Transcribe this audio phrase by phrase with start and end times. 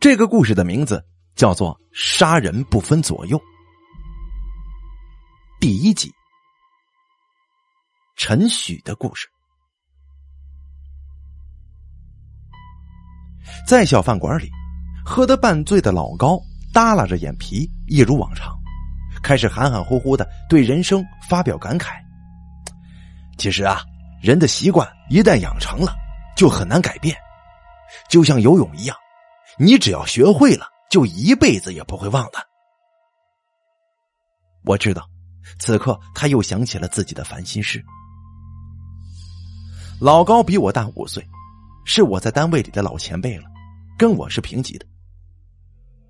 [0.00, 1.04] 这个故事的名字
[1.34, 3.38] 叫做《杀人不分左右》。
[5.60, 6.10] 第一集，
[8.16, 9.28] 陈许的故事，
[13.66, 14.50] 在小饭馆里，
[15.04, 16.40] 喝得半醉的老高
[16.72, 18.58] 耷拉着眼皮，一如往常，
[19.22, 21.94] 开始含含糊糊的对人生发表感慨。
[23.38, 23.82] 其实啊，
[24.20, 25.94] 人的习惯一旦养成了，
[26.36, 27.16] 就很难改变，
[28.08, 28.96] 就像游泳一样，
[29.58, 32.38] 你只要学会了，就一辈子也不会忘的。
[34.64, 35.08] 我知道，
[35.58, 37.82] 此刻他又想起了自己的烦心事。
[40.00, 41.26] 老高比我大五岁，
[41.84, 43.44] 是我在单位里的老前辈了，
[43.98, 44.86] 跟我是平级的。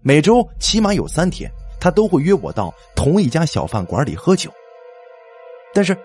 [0.01, 1.51] 每周起码有三天，
[1.81, 4.53] 他都会约我到同一家小饭馆里喝酒，
[5.75, 5.97] 但是。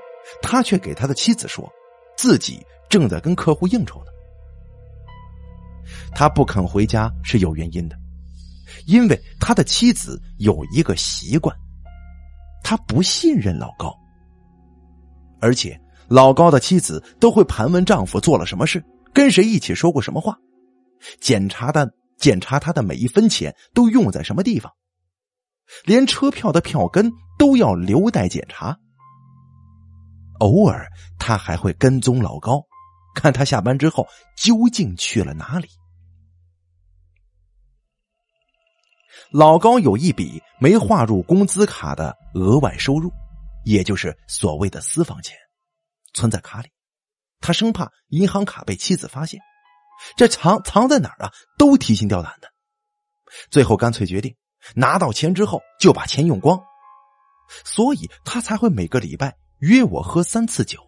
[0.42, 1.72] 他却给他的妻子说，
[2.18, 4.12] 自己正在跟客户应酬呢。
[6.14, 7.98] 他不肯回家是有原因的，
[8.86, 11.56] 因为他的妻子有一个习惯，
[12.64, 13.96] 他不信任老高，
[15.40, 20.38] 而且老高的妻子都会盘问丈夫做了什么事，跟谁一起说过什么话，
[21.20, 24.72] 检查的检查他的每一分钱都用在什么地方，
[25.86, 28.78] 连车票的票根都要留待检查。
[30.40, 32.62] 偶尔，他还会跟踪老高，
[33.20, 35.68] 看他下班之后究竟去了哪里。
[39.32, 43.12] 老高有一笔没划入工资卡的额外收入，
[43.66, 45.36] 也就是所谓的私房钱，
[46.14, 46.70] 存在卡里。
[47.42, 49.42] 他生怕银行卡被妻子发现，
[50.16, 51.32] 这藏藏在哪儿啊？
[51.58, 52.48] 都提心吊胆的。
[53.50, 54.34] 最后干脆决定，
[54.76, 56.58] 拿到钱之后就把钱用光，
[57.66, 59.36] 所以他才会每个礼拜。
[59.60, 60.80] 约我喝三次酒，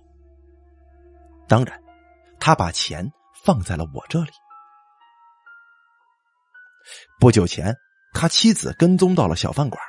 [1.47, 1.81] 当然，
[2.39, 3.11] 他把钱
[3.43, 4.31] 放在了我这里。
[7.19, 7.75] 不久前，
[8.13, 9.79] 他妻子跟踪到了小饭馆，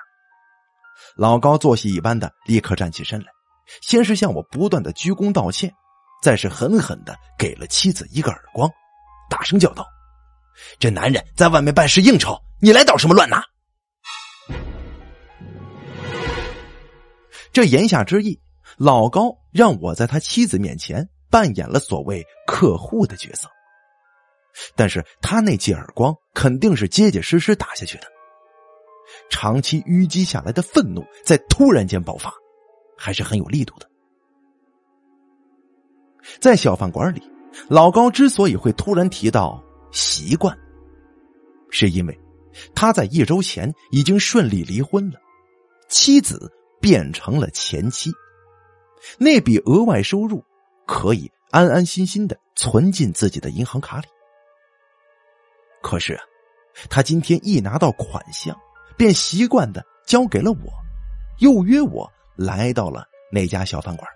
[1.16, 3.26] 老高作戏一般的立刻站起身来，
[3.80, 5.72] 先是向我不断的鞠躬道歉，
[6.22, 8.69] 再是狠狠的给了妻子一个耳光，
[9.30, 9.86] 大声叫道
[10.78, 13.36] ：“这男人在外面办事应酬，你来捣什么乱呢？”
[17.52, 18.41] 这言下之意。
[18.76, 23.48] 老高让我在他妻子面前扮演了所谓客户的角色，
[24.74, 28.04] 但是他那记耳光肯定是结结实实打下去的，
[29.30, 32.34] 长期淤积下来的愤怒在突然间爆发，
[32.98, 33.88] 还是很有力度的。
[36.40, 37.22] 在小饭馆里，
[37.69, 40.56] 老高之所以会突然提到习惯，
[41.70, 42.20] 是因为
[42.74, 45.19] 他在一周前已经顺利离婚了，
[45.88, 48.10] 妻子变成了前妻。
[49.19, 50.44] 那笔额外收入
[50.90, 54.08] 可以安安心心的存进自己的银行卡里。
[55.80, 56.22] 可是啊，
[56.90, 58.58] 他今天一拿到款项，
[58.96, 60.72] 便习惯的交给了我，
[61.38, 64.10] 又约我来到了那家小饭馆。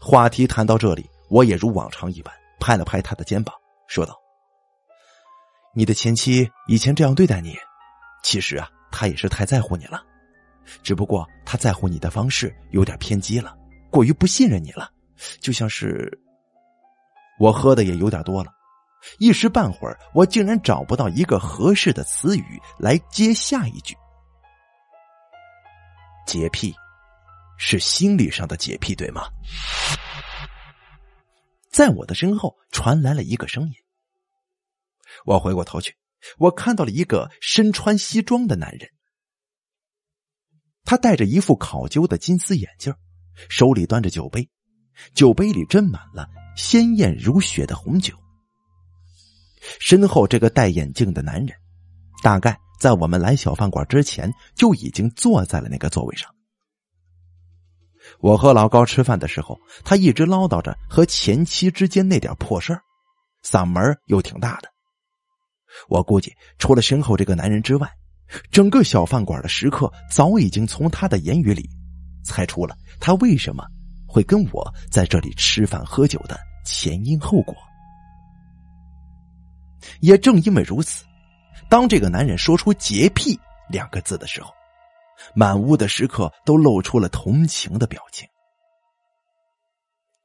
[0.00, 3.54] 话题谈到这里，我也如往常一般拍了拍他的肩膀，
[3.86, 4.18] 说道
[5.72, 7.56] ：“你的前妻以前这样对待你，
[8.24, 10.02] 其实啊，她也是太在乎你了。”
[10.82, 13.56] 只不过他在乎你的方式有点偏激了，
[13.90, 14.92] 过于不信任你了，
[15.40, 16.20] 就像是
[17.38, 18.52] 我喝的也有点多了，
[19.18, 23.96] 一时半会儿我竟然找不到一个合适的词语来接下一句。
[26.26, 26.74] 洁癖，
[27.56, 29.28] 是心理上的洁癖，对吗？
[31.70, 33.74] 在我的身后传来了一个声音，
[35.24, 35.96] 我回过头去，
[36.38, 38.90] 我看到了一个身穿西装的男人。
[40.84, 42.94] 他戴着一副考究的金丝眼镜，
[43.48, 44.48] 手里端着酒杯，
[45.14, 48.14] 酒杯里斟满了鲜艳如雪的红酒。
[49.80, 51.56] 身后这个戴眼镜的男人，
[52.22, 56.28] 大概在我们来小饭馆之前就已经坐在了那个座位上。
[58.20, 62.82] 我和老高吃饭的时候，他一直唠叨着和前妻之间那点破事儿，
[63.44, 64.68] 嗓门又挺大的。
[65.88, 67.88] 我估计，除了身后这个男人之外。
[68.50, 71.66] 整个小饭馆的食客早已经从他的言语里
[72.22, 73.64] 猜出了他为什么
[74.06, 77.54] 会跟我在这里吃饭喝酒的前因后果。
[80.00, 81.04] 也正因为如此，
[81.68, 83.38] 当这个男人说出“洁癖”
[83.70, 84.52] 两个字的时候，
[85.34, 88.28] 满屋的食客都露出了同情的表情。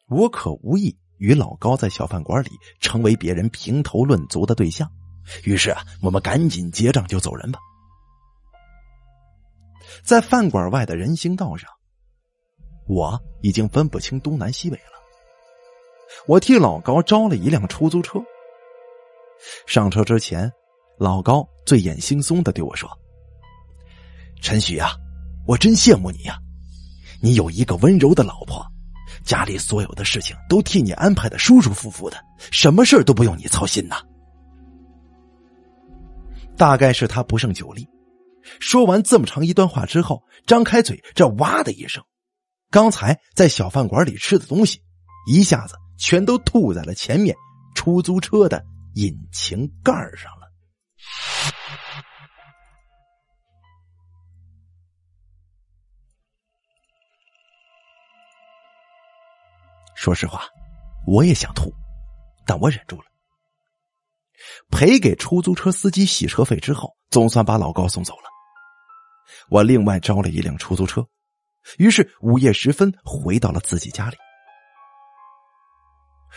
[0.09, 2.49] 我可无意与老高在小饭馆里
[2.79, 4.89] 成为别人评头论足的对象，
[5.43, 7.59] 于是啊，我们赶紧结账就走人吧。
[10.03, 11.69] 在饭馆外的人行道上，
[12.87, 14.93] 我已经分不清东南西北了。
[16.27, 18.19] 我替老高招了一辆出租车。
[19.65, 20.51] 上车之前，
[20.97, 22.89] 老高醉眼惺忪的对我说
[24.41, 24.91] ：“陈许啊，
[25.45, 26.37] 我真羡慕你呀，
[27.21, 28.65] 你有一个温柔的老婆，
[29.25, 32.17] 家里所有的事情都替你安排的舒舒服服的，
[32.51, 34.01] 什么事都不用你操心呐。”
[36.55, 37.87] 大概是他不胜酒力，
[38.59, 42.03] 说完这么长一段话之后，张开嘴，这哇的一声，
[42.73, 44.81] 刚才在小饭馆里吃的东西，
[45.27, 47.35] 一下子全都吐在了前面
[47.75, 48.65] 出租车的
[48.95, 50.51] 引擎盖上了。
[59.93, 60.41] 说实话，
[61.05, 61.71] 我也想吐，
[62.43, 63.05] 但我忍住了。
[64.71, 68.23] 赔给出租车司机洗车费之后，总算把老高送走了。
[69.49, 71.05] 我另外招了一辆出租车，
[71.77, 74.17] 于是午夜时分回到了自己家里。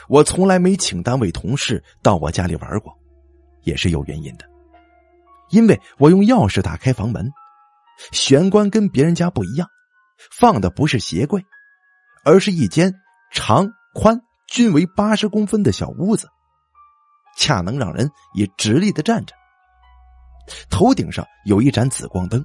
[0.09, 2.97] 我从来没请单位同事到我家里玩过，
[3.63, 4.45] 也是有原因的，
[5.51, 7.33] 因为我用钥匙打开房门，
[8.13, 9.69] 玄关跟别人家不一样，
[10.31, 11.45] 放的不是鞋柜，
[12.25, 12.95] 而是一间
[13.33, 16.29] 长宽均为八十公分的小屋子。
[17.39, 19.35] 恰能让人以直立的站着。
[20.71, 22.45] 头顶上有一盏紫光灯，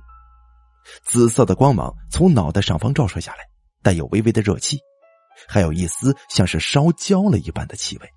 [1.03, 3.39] 紫色的光芒从脑袋上方照射下来，
[3.81, 4.79] 带有微微的热气，
[5.47, 8.09] 还有一丝像是烧焦了一般的气味。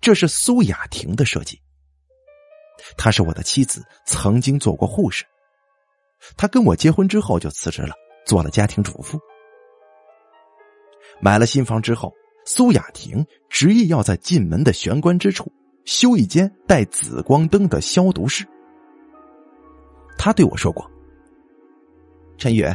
[0.00, 1.60] 这是苏雅婷的设计。
[2.96, 5.24] 她是我的妻子，曾经做过护士。
[6.36, 7.94] 她跟我结婚之后就辞职了，
[8.26, 9.18] 做了家庭主妇。
[11.20, 12.12] 买了新房之后。
[12.48, 15.50] 苏雅婷执意要在进门的玄关之处
[15.84, 18.46] 修一间带紫光灯的消毒室。
[20.26, 20.90] 他对我说过
[22.36, 22.66] ：“陈宇，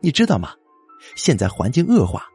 [0.00, 0.54] 你知道吗？
[1.16, 2.26] 现在环境恶化，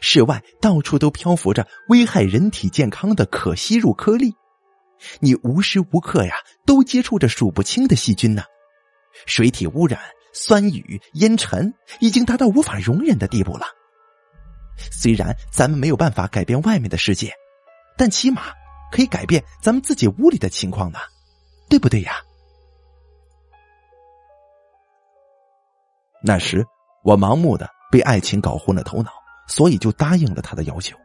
[0.00, 4.32] 室外到处都漂浮着危害人体健康的可吸入颗粒，
[5.20, 6.32] 你无时无刻呀
[6.64, 8.44] 都接触着数不清的细菌呢。
[9.26, 10.00] 水体污染、
[10.32, 13.66] 酸雨、烟尘已经达到无法容忍的地步了。”
[14.90, 17.30] 虽然咱们没有办法改变外面的世界，
[17.98, 18.44] 但起码
[18.90, 20.98] 可以改变咱们自己屋里的情况呢，
[21.68, 22.22] 对不对呀？
[26.26, 26.64] 那时
[27.02, 29.10] 我盲目的被爱情搞昏了头脑，
[29.46, 30.96] 所以就答应了他的要求。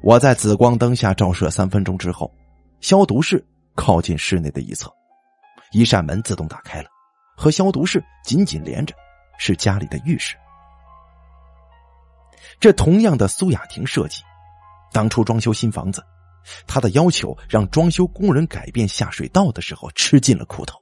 [0.00, 2.32] 我在紫光灯下照射三分钟之后，
[2.80, 3.44] 消毒室
[3.74, 4.88] 靠近室内的一侧，
[5.72, 6.88] 一扇门自动打开了，
[7.36, 8.94] 和消毒室紧紧连着，
[9.38, 10.36] 是家里的浴室。
[12.60, 14.22] 这同样的苏雅婷设计，
[14.92, 16.00] 当初装修新房子，
[16.64, 20.78] 她的要求让装修工人改变下水道的时候吃尽了苦头。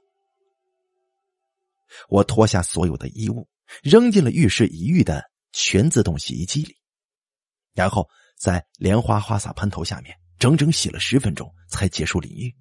[2.09, 3.47] 我脱下所有的衣物，
[3.83, 6.75] 扔进了浴室一浴的全自动洗衣机里，
[7.73, 8.07] 然后
[8.37, 12.53] 在莲花花洒喷头下面整整洗了十分钟，才结束淋浴。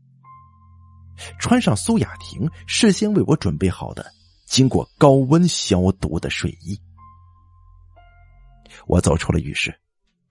[1.39, 4.05] 穿上苏雅婷事先为我准备好的、
[4.47, 6.81] 经过高温消毒的睡衣。
[8.87, 9.73] 我走出了浴室，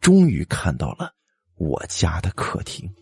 [0.02, 1.14] 终于看到了
[1.56, 2.94] 我家的客厅。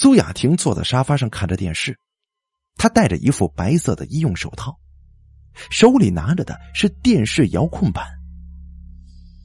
[0.00, 1.98] 苏雅婷坐在沙发上看着电视，
[2.76, 4.78] 她戴着一副白色的医用手套，
[5.72, 8.06] 手里拿着的是电视遥控板。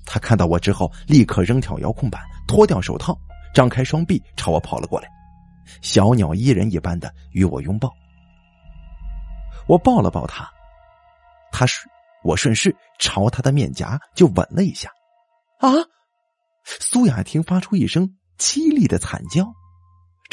[0.05, 3.17] 她看到我之后，立刻扔掉遥控板，脱掉手套，
[3.51, 5.09] 张开双臂朝我跑了过来，
[5.81, 7.91] 小鸟依人一般的与我拥抱。
[9.65, 10.47] 我抱了抱她。
[11.51, 11.89] 他是
[12.23, 14.91] 我顺势朝他的面颊就吻了一下，
[15.57, 15.71] 啊！
[16.63, 19.51] 苏雅婷发出一声凄厉的惨叫。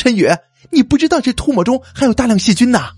[0.01, 0.27] 陈宇，
[0.71, 2.91] 你不知道这唾沫中还有大量细菌呐！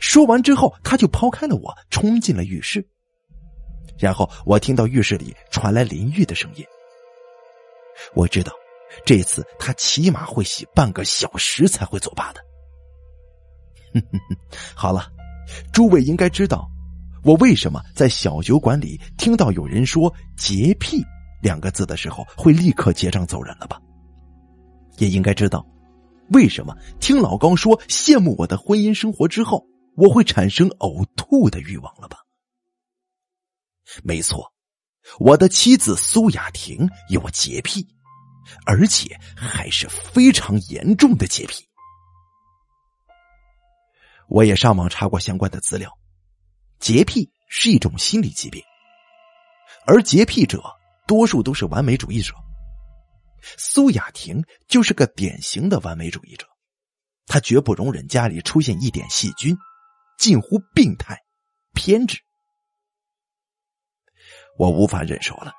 [0.00, 2.86] 说完之后，他就抛开了我，冲进了浴室。
[3.98, 6.64] 然后我听到浴室里传来淋浴的声音。
[8.14, 8.52] 我知道，
[9.04, 12.40] 这次他起码会洗半个小时才会作罢的。
[14.76, 15.10] 好了，
[15.72, 16.70] 诸位应该知道，
[17.24, 21.04] 我为什么在小酒馆里听到有人说“洁癖”
[21.46, 23.80] 两个字的时候会立刻结账走人了吧？
[24.98, 25.64] 也应该知道，
[26.30, 32.18] 为什么听老高说羡慕我的婚姻生活之后，我会产生呕吐的欲望了吧？
[34.02, 34.52] 没错，
[35.20, 37.86] 我的妻子苏雅婷有洁癖，
[38.66, 41.64] 而且还是非常严重的洁癖。
[44.26, 45.96] 我也上网查过相关的资料，
[46.80, 48.60] 洁癖是一种心理疾病，
[49.86, 50.60] 而洁癖者
[51.06, 52.34] 多数都是完美主义者。
[53.58, 56.46] 苏雅婷就是个典型的完美主义者，
[57.26, 59.56] 她绝不容忍家里出现一点细菌，
[60.18, 61.16] 近乎病态、
[61.74, 62.18] 偏执。
[64.58, 65.52] 我无法忍受了，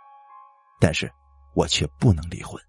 [0.82, 1.10] 但是
[1.56, 2.62] 我却不能离婚。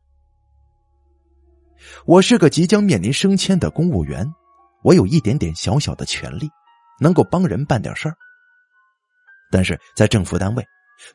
[2.05, 4.27] 我是个即将面临升迁的公务员，
[4.85, 6.49] 我有一点点小小的权利，
[7.01, 8.17] 能够帮人办点事儿。
[9.51, 10.65] 但是在政府单位，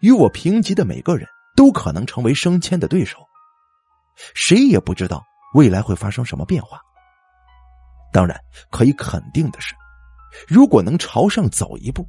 [0.02, 3.20] 与我平级的每个人都可能成为升迁的对手，
[4.34, 6.80] 谁也不知道未来会发生什么变化。
[8.12, 9.76] 当然，可以肯定的是，
[10.48, 12.08] 如果能朝上走一步，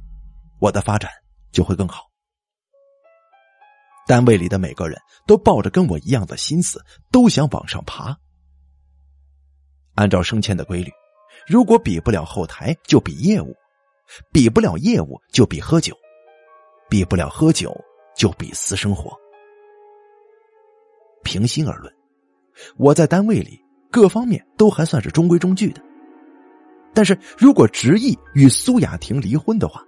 [0.59, 1.11] 我的发展
[1.51, 2.03] 就会更好。
[4.07, 6.79] 单位里的每个人都抱着跟我一样的心思，
[7.11, 8.15] 都想往上爬。
[9.95, 10.91] 按照升迁的规律，
[11.47, 13.51] 如果比不了后台，就比业务；
[14.31, 15.95] 比不了业务，就比喝酒；
[16.87, 17.75] 比不了喝酒，
[18.15, 19.17] 就比私生活。
[21.25, 21.93] 平心而论，
[22.77, 23.59] 我在单位里
[23.91, 25.81] 各方面都还算是中规中矩的。
[26.93, 29.83] 但是如果执意与苏雅婷离婚的话，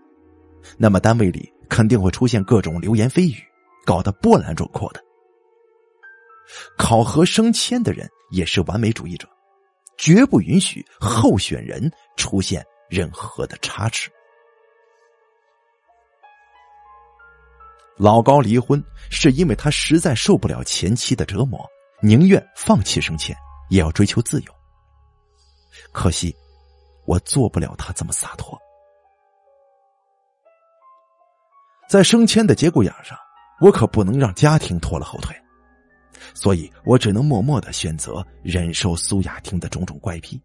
[0.77, 3.41] 那么单位里肯定会出现各种流言蜚语，
[3.85, 5.01] 搞得波澜壮阔的。
[6.77, 9.29] 考核升迁的人也是完美主义者。
[9.97, 14.11] 绝不允许候选人出现任何的差池。
[17.97, 21.67] 老高离婚是因为他实在受不了前妻的折磨，
[22.01, 23.35] 宁愿放弃升迁，
[23.69, 24.53] 也要追求自由。
[25.91, 26.35] 可惜，
[27.05, 28.57] 我做不了他这么洒脱。
[31.89, 33.17] 在升迁的节骨眼上，
[33.61, 35.35] 我可不能让家庭拖了后腿。
[36.33, 40.39] 所以我只能默默的选择忍受苏雅婷的种种怪癖。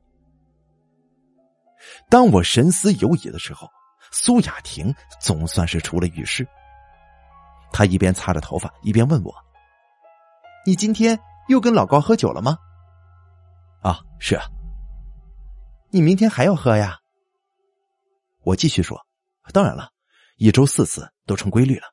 [2.09, 3.69] 当我神思游移的时候，
[4.11, 6.47] 苏雅婷总算是出了浴室。
[7.73, 9.35] 他一边擦着头发，一边问我
[10.67, 12.57] ：“你今天又跟老高喝酒了吗
[13.83, 14.45] ？”“啊，是啊。
[15.91, 16.99] ”“你明天还要喝呀？”
[18.45, 19.01] 我继续说
[19.53, 19.91] ：“当然了，
[20.37, 21.87] 一周四次都成规律了。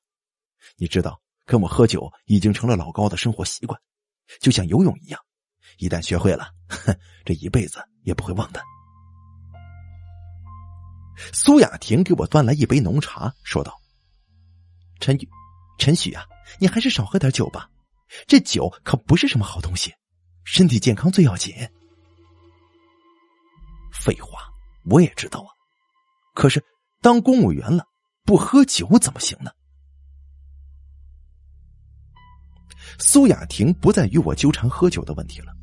[0.77, 1.19] 你知道。”
[1.49, 3.81] 跟我喝酒已经成了老高的生活习惯，
[4.39, 5.19] 就像游泳一样，
[5.79, 6.95] 一旦学会了，哼，
[7.25, 8.61] 这一辈子也不会忘的。
[11.33, 13.75] 苏雅婷给我端来一杯浓茶，说道
[15.01, 15.27] ：“陈宇，
[15.79, 16.23] 陈许啊，
[16.59, 17.67] 你还是少喝点酒吧，
[18.27, 19.91] 这酒可不是什么好东西，
[20.43, 21.55] 身体健康最要紧。”
[23.91, 24.41] 废话，
[24.85, 25.49] 我也知道啊，
[26.35, 26.63] 可是
[27.01, 27.83] 当公务员了，
[28.23, 29.49] 不喝酒怎么行呢？
[32.99, 35.53] 苏雅婷不再与我纠缠喝酒的问题了，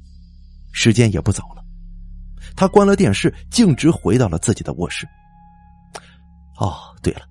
[0.73, 1.63] 时间也不早了，
[2.57, 5.07] 她关了电视，径直回到了自己的卧室。
[6.59, 7.29] 哦，对了，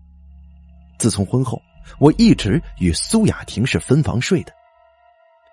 [1.00, 1.60] 自从婚后，
[2.00, 4.54] 我一直与苏雅婷是分房睡的，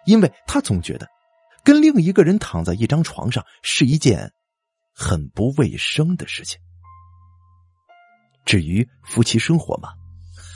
[0.06, 1.08] 因为她总觉得
[1.62, 4.32] 跟另一个人躺在一张床上是一件
[4.94, 6.60] 很不卫生的事情。
[8.44, 9.90] 至于夫妻生活嘛，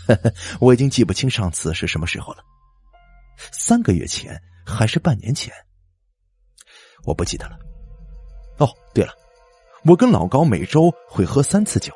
[0.61, 2.43] 我已经记不清上次是什么时候了。
[3.53, 5.53] 三个月前还是半年前，
[7.05, 7.57] 我不记得了。
[8.59, 9.13] 哦，对了，
[9.85, 11.93] 我跟老高每周会喝三次酒，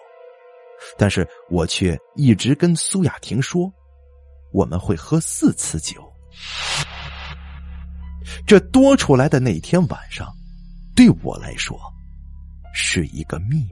[0.97, 3.73] 但是我却一直跟苏雅婷说，
[4.53, 6.03] 我们会喝四次酒。
[8.47, 10.29] 这多出来的那天晚上，
[10.95, 11.79] 对我来说
[12.73, 13.71] 是一个秘密。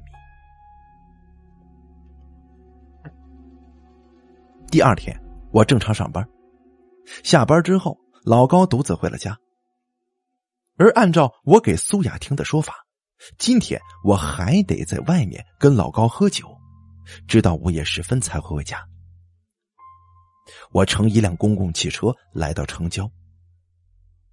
[4.71, 5.19] 第二天，
[5.51, 6.27] 我正常上班。
[7.23, 9.39] 下班之后，老高独自回了家。
[10.77, 12.75] 而按照我给苏雅婷的说法，
[13.39, 16.58] 今天我还得在外面跟老高喝酒，
[17.27, 18.87] 直到午夜时分才会回家。
[20.73, 23.11] 我乘一辆公共汽车来到城郊。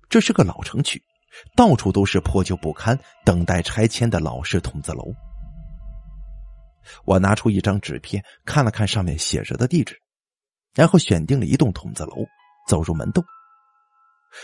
[0.09, 1.01] 这是个老城区，
[1.55, 5.13] 到处都是破旧不堪、等待拆迁的老式筒子楼。
[7.03, 9.99] 我拿出一张纸片，看了看上面写着的地址，
[10.73, 12.15] 然后选定了一栋筒子楼。
[12.67, 13.23] 走入门洞，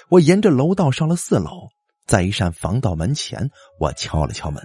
[0.09, 1.69] 我沿着楼道上了四楼，
[2.05, 4.63] 在一扇防盗门前，我敲了敲门。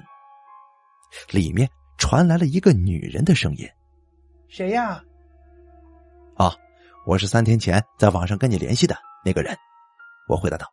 [1.30, 1.66] 里面
[1.98, 3.68] 传来了一个女人的声音
[4.48, 5.02] ：“谁呀
[6.36, 6.54] ？”“啊，
[7.06, 9.56] 我是三天前在网上跟你联系的那个人。”
[10.28, 10.66] 我回答道。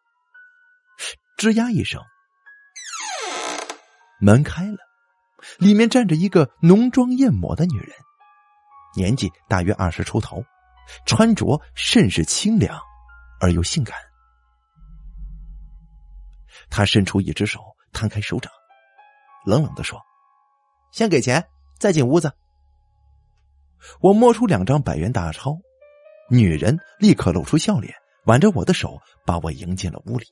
[1.38, 2.02] 吱呀一声，
[4.20, 4.78] 门开了，
[5.58, 7.90] 里面站着一个浓妆艳抹的女人，
[8.96, 10.44] 年纪大约二十出头。
[11.06, 12.78] 穿着甚是清凉，
[13.40, 13.98] 而又性感。
[16.70, 17.62] 他伸出一只手，
[17.94, 18.52] 摊开手掌，
[19.46, 19.98] 冷冷的说
[20.94, 21.46] ：“先给钱，
[21.78, 22.32] 再进屋子。”
[24.00, 25.60] 我摸出两张百元大钞，
[26.30, 27.94] 女人立刻露出笑脸，
[28.26, 30.26] 挽着我的手，把我迎进了屋里。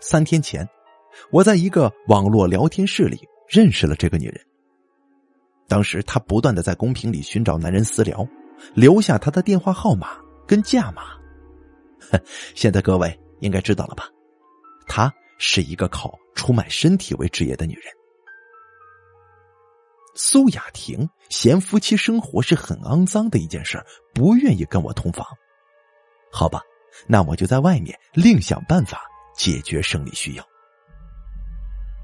[0.00, 0.68] 三天前，
[1.30, 4.44] 我在一个网络聊天室里认识了这个女人。
[5.68, 8.26] 当时她不断的在公屏里寻找男人私聊，
[8.74, 11.02] 留下他的电话号码跟价码。
[12.56, 14.08] 现在各位应该知道了吧？
[14.88, 17.84] 她是一个靠出卖身体为职业的女人。
[20.16, 23.80] 苏雅婷嫌夫妻生活是很肮脏的一件事，
[24.12, 25.24] 不愿意跟我同房。
[26.32, 26.60] 好吧，
[27.06, 29.04] 那我就在外面另想办法
[29.36, 30.44] 解决生理需要。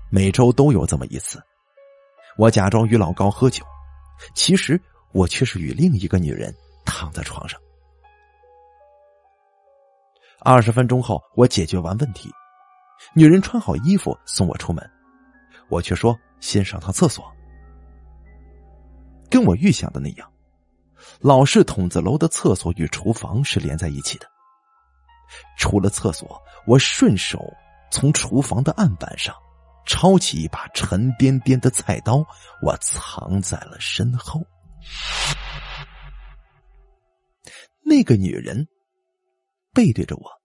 [0.09, 1.42] 每周都有这么一次，
[2.37, 3.64] 我假装与老高喝酒，
[4.37, 4.80] 其实
[5.11, 6.54] 我却是与另一个女人
[6.85, 7.61] 躺在床上。
[10.40, 12.30] 二十分钟后，我解决完问题，
[13.14, 14.90] 女人穿好衣服送我出门，
[15.69, 17.25] 我却说先上趟厕所。
[19.31, 20.33] 跟我预想的那样，
[21.21, 24.26] 老式筒子楼的厕所与厨房是连在一起的。
[25.59, 27.38] 出了厕所，我顺手
[27.90, 29.35] 从厨房的案板上
[29.85, 32.25] 抄起一把沉甸甸的菜刀，
[32.62, 34.43] 我藏在了身后。
[37.85, 38.67] 那个女人
[39.75, 40.38] 背对着我，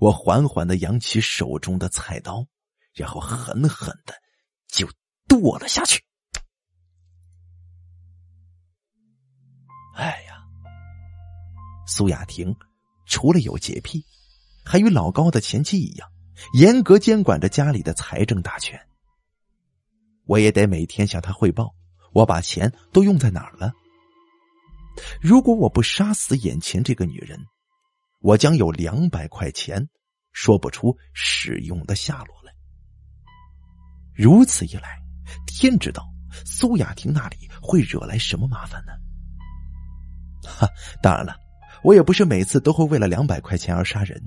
[0.00, 2.46] 我缓缓的扬起手中的菜刀，
[2.94, 4.14] 然后狠狠的
[4.66, 4.88] 就
[5.28, 6.02] 剁了下去。
[9.94, 10.42] 哎呀，
[11.86, 12.56] 苏雅婷
[13.04, 14.02] 除了有洁癖，
[14.64, 16.10] 还与老高的前妻一样，
[16.54, 18.80] 严格监管着家里的财政大权。
[20.24, 21.74] 我也得每天向他汇报，
[22.12, 23.70] 我把钱都用在哪儿了。
[25.20, 27.38] 如果我不杀死眼前这个女人，
[28.20, 29.88] 我将有两百块钱
[30.32, 32.52] 说不出使用的下落来。
[34.14, 34.98] 如此一来，
[35.46, 36.06] 天知道
[36.44, 38.92] 苏雅婷那里会惹来什么麻烦呢？
[40.46, 40.68] 哈，
[41.02, 41.34] 当然了，
[41.82, 44.22] 我也不是每次都会为了两百块钱而杀人。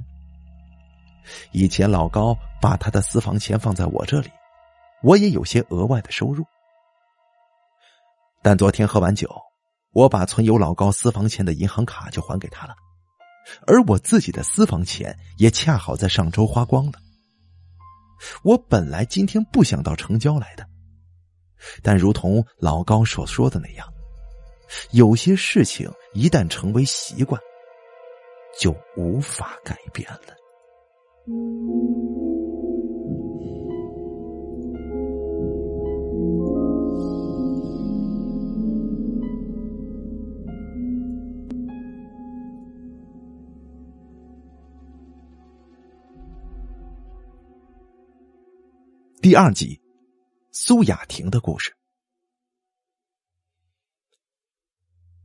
[1.52, 4.30] 以前老高把他的私房钱放在我这里，
[5.04, 6.44] 我也有些额外的收入。
[8.42, 9.30] 但昨天喝完酒，
[9.92, 12.76] 我把存有老高私房钱的银行卡就还给他了，
[13.68, 16.94] 而我自己的私房钱也恰好在上周花光了。
[18.44, 20.66] 我本来今天不想到城郊来的，
[21.82, 23.88] 但如同老高所说的那样。
[24.92, 27.40] 有些事情一旦成为习惯，
[28.60, 30.34] 就无法改变了。
[49.24, 49.80] 第二集，
[50.52, 51.74] 苏雅婷的故事。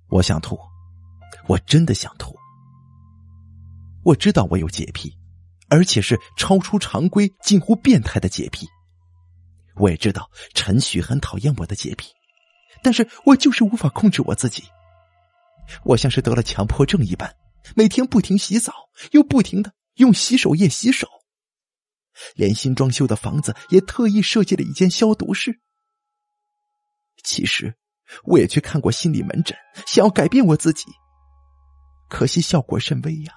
[0.09, 0.57] 我想吐，
[1.49, 2.33] 我真的想吐。
[4.05, 5.13] 我知道我有洁癖，
[5.69, 8.69] 而且是超出常规、近乎变态的洁癖。
[9.75, 12.13] 我也知道陈旭很讨厌我的洁癖，
[12.85, 14.63] 但是我就是无法控制我自己。
[15.83, 17.35] 我像是得了强迫症一般，
[17.75, 18.73] 每天不停洗澡，
[19.11, 21.09] 又不停的用洗手液洗手，
[22.35, 25.61] 连新装修的房子也特意设计了一间消毒室。
[27.23, 27.75] 其实。
[28.25, 29.55] 我也去看过心理门诊，
[29.87, 30.87] 想要改变我自己，
[32.09, 33.35] 可惜效果甚微呀。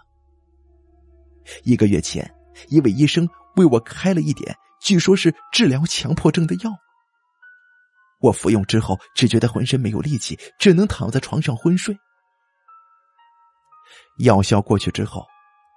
[1.65, 2.33] 一个月前，
[2.69, 6.71] 一位医生为我开了一点，据说是治疗强迫症的药。
[8.21, 11.93] 我服用之后，只觉得浑身没有力气，只能躺在床上昏睡。
[14.19, 15.27] 药效过去之后，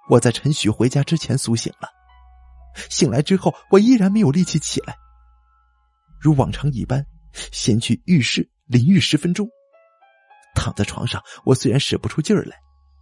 [0.09, 1.89] 我在陈许回家之前苏醒了。
[2.89, 4.95] 醒来之后，我依然没有力气起来，
[6.19, 7.05] 如往常一般，
[7.51, 8.49] 先去浴室。
[8.67, 9.47] 淋浴十分钟，
[10.55, 12.57] 躺在床上，我虽然使不出劲儿来，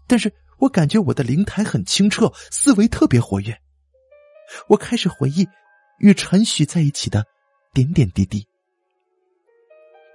[0.07, 3.57] 但是我感觉我的灵台很清澈，思维特别活跃。
[4.67, 5.47] 我开始回忆
[5.99, 7.25] 与陈许在一起的
[7.73, 8.45] 点点滴滴，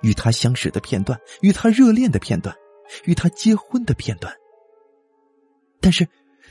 [0.02, 2.54] 与他相识的片段，与他热恋的片段，
[3.04, 4.30] 与他结婚的片段。
[5.80, 6.06] 但是，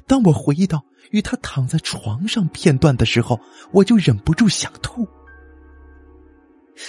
[0.06, 3.40] 当我回忆到与他躺在床上片段的时候，
[3.72, 5.08] 我就忍不住想吐。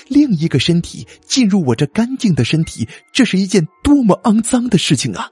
[0.09, 5.31] 另一个身体进入我这干净的身体，这是一件多么肮脏的事情啊！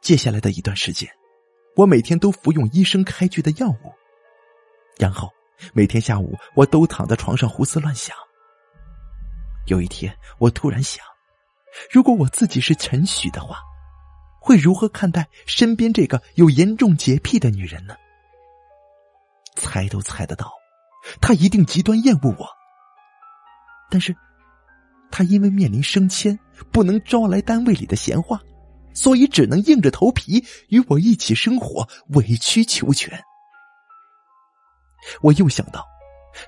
[0.00, 1.10] 接下来的一段时间，
[1.74, 3.92] 我每天都服用医生开具的药物，
[4.98, 5.28] 然后
[5.74, 8.16] 每天下午我都躺在床上胡思乱想。
[9.66, 11.04] 有一天，我突然想，
[11.90, 13.58] 如果我自己是陈许的话，
[14.40, 17.94] 会如何看待身边这个有严重洁癖的女人呢？
[19.56, 20.52] 猜都猜得到，
[21.20, 22.48] 他一定极端厌恶我。
[23.90, 24.14] 但是，
[25.10, 26.38] 他因为面临升迁，
[26.70, 28.40] 不能招来单位里的闲话，
[28.94, 33.22] 所以只能硬着头皮与我一起生活，委曲求全。
[35.22, 35.84] 我又想到，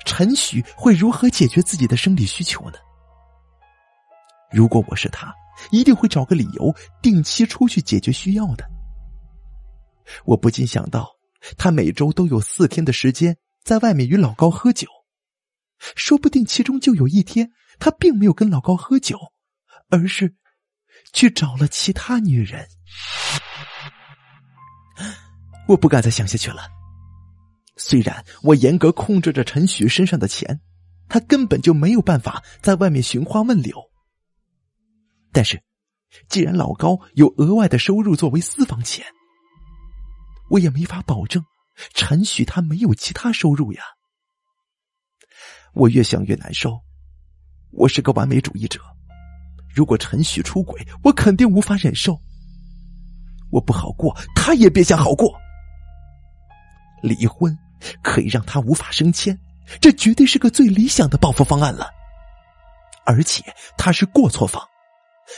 [0.04, 2.78] 陈许会如何解决自己的生理需求呢？
[4.52, 5.34] 如果我是他，
[5.70, 8.64] 一定会找个理由定期出去解决需要的。
[10.24, 11.08] 我不禁想到，
[11.56, 14.88] 他每周都有四天的时间在外面与老高喝酒，
[15.94, 19.16] 说不定其中就有一天，他并没有跟老高喝酒，
[19.88, 20.34] 而是
[21.12, 22.66] 去找了其他女人。
[25.68, 26.62] 我不敢再想下去了。
[27.76, 30.60] 虽然我严格控制着陈许身上的钱，
[31.08, 33.89] 他根本就没有办法在外面寻花问柳。
[35.32, 35.62] 但是，
[36.28, 39.04] 既然老高有额外的收入作为私房钱，
[40.50, 41.44] 我也没法保证
[41.94, 43.82] 陈许他没有其他收入呀。
[45.72, 46.80] 我越想越难受。
[47.72, 48.80] 我是个完美主义者，
[49.72, 52.20] 如果陈许出轨，我肯定无法忍受。
[53.52, 55.32] 我不好过，他也别想好过。
[57.02, 57.56] 离婚
[58.02, 59.38] 可以让他无法升迁，
[59.80, 61.88] 这绝对是个最理想的报复方案了。
[63.06, 63.42] 而且
[63.78, 64.62] 他是过错方，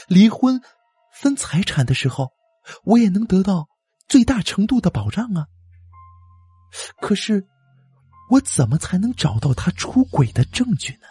[0.07, 0.61] 离婚
[1.13, 2.31] 分财产的时候，
[2.83, 3.67] 我也能得到
[4.07, 5.47] 最大程度的保障啊。
[7.01, 7.45] 可是，
[8.29, 11.07] 我怎么才能找到他出轨的证据呢？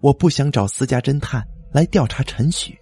[0.00, 2.78] 我不想找私家侦探来调查陈许，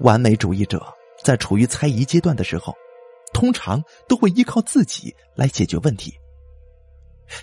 [0.00, 0.82] 完美主义者。
[1.22, 2.74] 在处于猜疑阶段的时候，
[3.32, 6.12] 通常都会依靠自己来解决问题。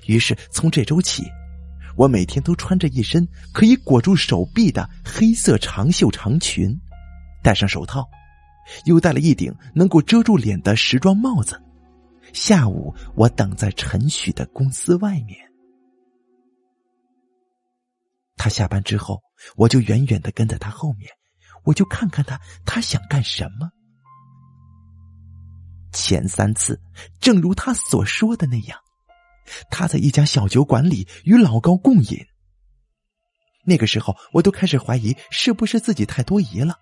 [0.05, 1.23] 于是从这周起，
[1.95, 6.75] 我每天都穿着一身可以裹住手臂的黑色长袖长裙，
[7.43, 8.07] 戴上手套，
[8.85, 11.61] 又戴了一顶能够遮住脸的时装帽子。
[12.33, 15.37] 下午，我等在陈许的公司外面。
[18.37, 19.21] 他下班之后，
[19.57, 21.09] 我就远远的跟在他后面。
[21.65, 23.69] 我就看看他，他想干什么。
[25.91, 26.79] 前三次，
[27.19, 28.79] 正如他所说的那样，
[29.69, 32.25] 他在一家小酒馆里与老高共饮。
[33.65, 36.75] 那个时候，我都开始怀疑是不是自己太多疑了，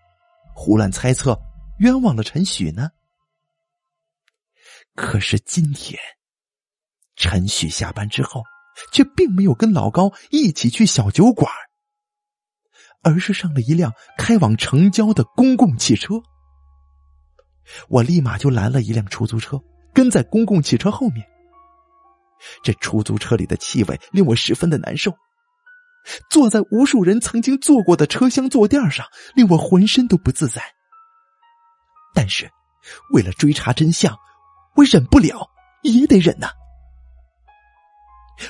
[0.56, 1.38] 胡乱猜测，
[1.80, 2.90] 冤枉了陈许呢。
[4.96, 6.00] 可是今天，
[7.16, 8.44] 陈许下班之后，
[8.92, 11.52] 却并没有跟老高一起去小酒馆。
[13.04, 16.16] 而是上了一辆开往城郊的公共汽车，
[17.90, 19.62] 我立马就拦了一辆出租车，
[19.94, 21.26] 跟在公共汽车后面。
[22.64, 25.12] 这出租车里的气味令我十分的难受，
[26.30, 30.62] 坐在无数人曾经坐过的车厢坐垫上，令我浑身都不自在。
[32.14, 32.50] 但是，
[33.14, 34.18] 为了追查真相，
[34.76, 35.50] 我忍不了，
[35.84, 36.50] 也得忍呐。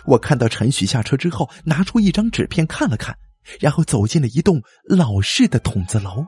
[0.05, 3.17] 我看到陈许下车之后，拿出一张纸片看了看。
[3.61, 6.25] 然后走进了一栋老式的筒子楼。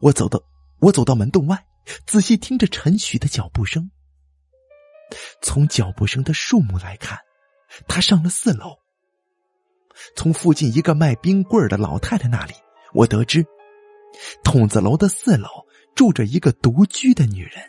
[0.00, 0.42] 我走到
[0.80, 1.64] 我走到门洞外，
[2.06, 3.88] 仔细听着陈许的脚步声。
[5.42, 7.18] 从脚步声的数目来看，
[7.86, 8.76] 他上了四楼。
[10.16, 12.54] 从附近一个卖冰棍的老太太那里，
[12.92, 13.44] 我得知，
[14.42, 15.48] 筒子楼的四楼
[15.94, 17.62] 住着一个独居的女人。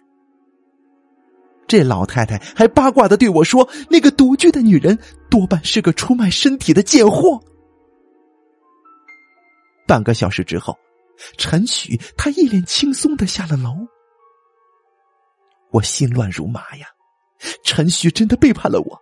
[1.67, 4.98] 这老太太还八卦的对我说：“那个独居的女人
[5.30, 7.43] 多半是个出卖身体的贱货。”
[9.88, 10.78] 半个小时之后，
[11.38, 13.76] 陈许他一脸轻松的下了楼。
[15.71, 16.88] 我心乱如麻呀！
[17.63, 19.02] 陈旭真的背叛了我。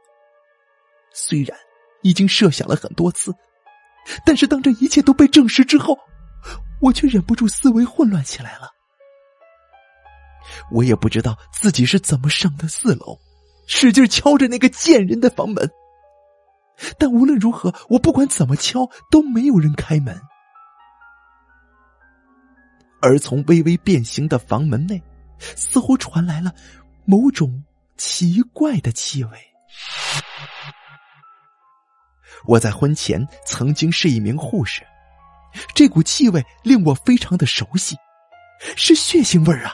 [1.13, 1.57] 虽然
[2.01, 3.33] 已经设想了很多次，
[4.25, 5.97] 但是当这一切都被证实之后，
[6.81, 8.69] 我却忍不住思维混乱起来了。
[10.71, 13.17] 我也不知道自己是怎么上的四楼，
[13.67, 15.69] 使劲敲着那个贱人的房门。
[16.97, 20.19] 但无论如何，我不管怎么敲，都没有人开门。
[23.01, 25.01] 而从微微变形的房门内，
[25.39, 26.51] 似乎传来了
[27.05, 27.63] 某种
[27.97, 29.31] 奇怪的气味。
[32.45, 34.85] 我在婚前曾经是一名护士，
[35.73, 37.95] 这股气味令我非常的熟悉，
[38.75, 39.73] 是血腥味儿啊！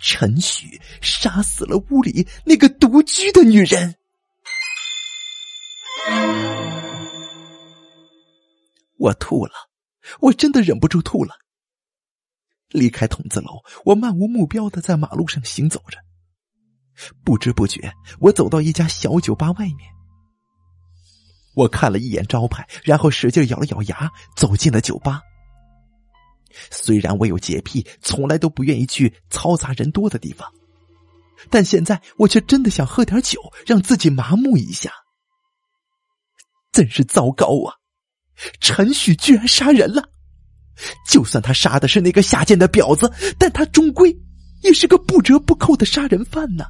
[0.00, 3.96] 陈许杀死了屋里那个独居的女人，
[8.98, 9.52] 我吐了，
[10.20, 11.34] 我真的忍不住吐了。
[12.68, 15.98] 离开筒子楼，我漫无目标的在马路上行走着。
[17.24, 19.78] 不知不觉，我走到一家小酒吧外面。
[21.54, 25.20] 我看了一眼招牌，然后使劲咬了咬牙，走进了酒吧。
[26.70, 30.48] 虽然我有洁癖，从来都不愿意去嘈杂人多的地方，
[31.50, 34.92] 但现在我却真的想喝点酒，让自己麻木一下。
[36.72, 37.74] 真是糟糕啊！
[38.60, 40.02] 陈许居然杀人了。
[41.08, 44.12] 就算他杀的是那个下贱的婊子，但他终归
[44.62, 46.64] 也是个不折不扣的杀人犯呢。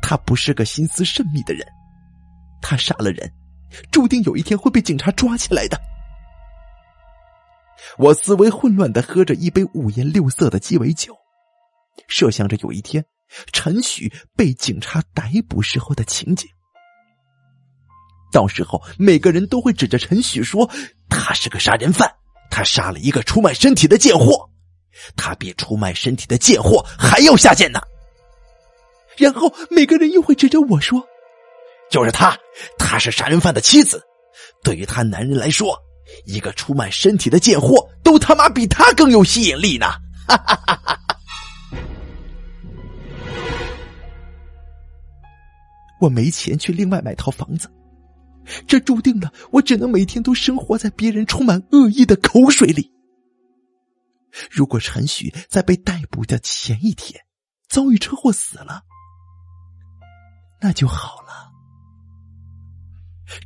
[0.00, 1.66] 他不是个心思慎密的人，
[2.60, 3.30] 他杀了人，
[3.90, 5.80] 注定有一天会被警察抓起来的。
[7.98, 11.14] 我思维混乱的喝着一杯五颜六色的鸡尾酒，
[12.08, 13.04] 设想着有一天
[13.52, 16.48] 陈许被警察逮捕时候的情景。
[18.32, 20.70] 到时候每个人都会指着陈许说
[21.10, 22.10] ：“他是个杀人犯，
[22.50, 24.48] 他杀了一个出卖身体的贱货，
[25.16, 27.78] 他比出卖身体的贱货还要下贱呢。”
[29.22, 31.00] 然后每个人又会指着我说
[31.88, 32.36] ：“就是他，
[32.76, 34.02] 他是杀人犯的妻子。
[34.64, 35.78] 对于他男人来说，
[36.26, 39.86] 一个出卖身体的贱货都他妈比他更有吸引力呢！”
[40.26, 40.98] 哈哈哈
[46.00, 47.70] 我没钱去另外买套房子，
[48.66, 52.90] 这注定了我只能每天都生活在别人充满恶意的口水里。
[54.50, 57.20] 如果陈许在被逮捕的前一天
[57.68, 58.82] 遭遇车祸死了，
[60.62, 61.50] 那就好了。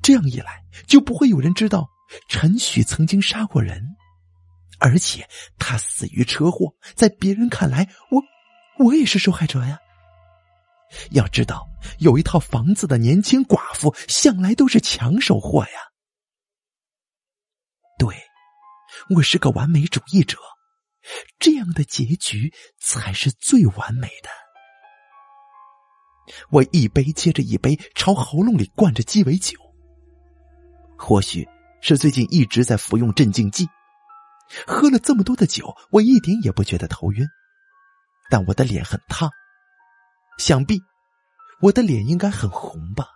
[0.03, 1.89] 这样一来，就不会有人知道
[2.29, 3.97] 陈许曾经杀过人，
[4.79, 9.79] 而且他死于车祸，在别人看来，我我也是受害者呀。
[11.11, 11.67] 要知道，
[11.99, 15.71] 有一套房子的年轻寡妇向来都是抢手货呀。
[17.99, 18.15] 对，
[19.17, 20.37] 我是个完美主义者，
[21.39, 24.46] 这样的结局才是最完美的。
[26.51, 29.59] 我一杯接着一杯朝喉咙里灌着鸡尾酒。
[30.99, 31.47] 或许
[31.81, 33.69] 是最近一直在服用镇静剂，
[34.67, 37.27] 喝了这么多的酒，我一点也不觉得头晕，
[38.31, 39.31] 但我的脸很烫，
[40.39, 40.81] 想必
[41.61, 43.09] 我的脸应该很红吧。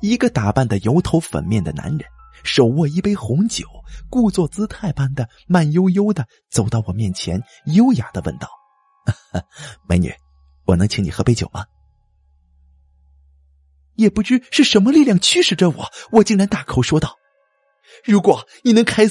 [0.00, 2.00] 一个打扮的油头粉面的男人，
[2.44, 3.64] 手握一杯红酒，
[4.10, 8.48] 故作姿态般的慢悠悠的走到我面前，优雅的问道。
[9.88, 10.14] 美女，
[10.64, 11.64] 我能请你喝杯酒吗？
[13.96, 17.18] 也不知是什么力量驱使着我，我竟然大口说道
[18.04, 19.04] ：“如果你能开，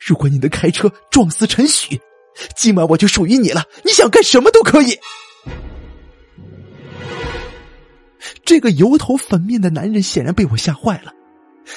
[0.00, 2.00] 如果你能开车撞死陈许，
[2.56, 3.62] 今晚我就属于你了。
[3.84, 4.98] 你想干什么都可以。”
[8.44, 11.12] 这个油头粉面的男人显然被我吓坏了，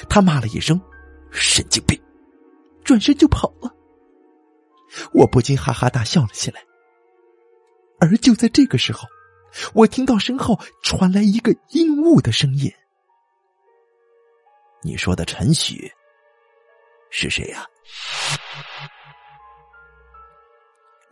[0.08, 0.80] 他骂了一声
[1.30, 2.00] “神经病”，
[2.84, 3.70] 转身就跑了。
[5.12, 6.60] 我不禁哈哈大笑了起来。
[7.98, 9.08] 而就在这个时候，
[9.72, 12.70] 我听到身后传来一个阴雾的声音
[14.82, 15.90] ：“你说的陈许
[17.10, 17.64] 是谁呀？”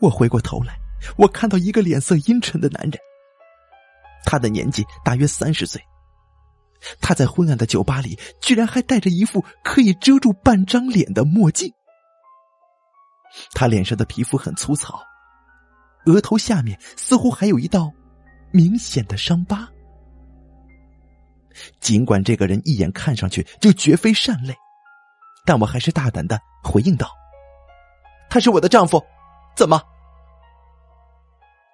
[0.00, 0.78] 我回过头来，
[1.16, 2.98] 我看到一个脸色阴沉的男人，
[4.26, 5.82] 他的年纪大约三十岁，
[7.00, 11.72] 他在昏暗的酒吧里居然还戴着一副可以遮住半张脸的墨镜，
[13.54, 15.02] 他脸上的皮肤很粗糙。
[16.06, 17.90] 额头下面似乎还有一道
[18.50, 19.68] 明显的伤疤。
[21.80, 24.54] 尽管这个人一眼看上去就绝非善类，
[25.46, 27.08] 但我还是大胆的回应道
[28.28, 29.02] ：“他是我的丈夫，
[29.56, 29.80] 怎么？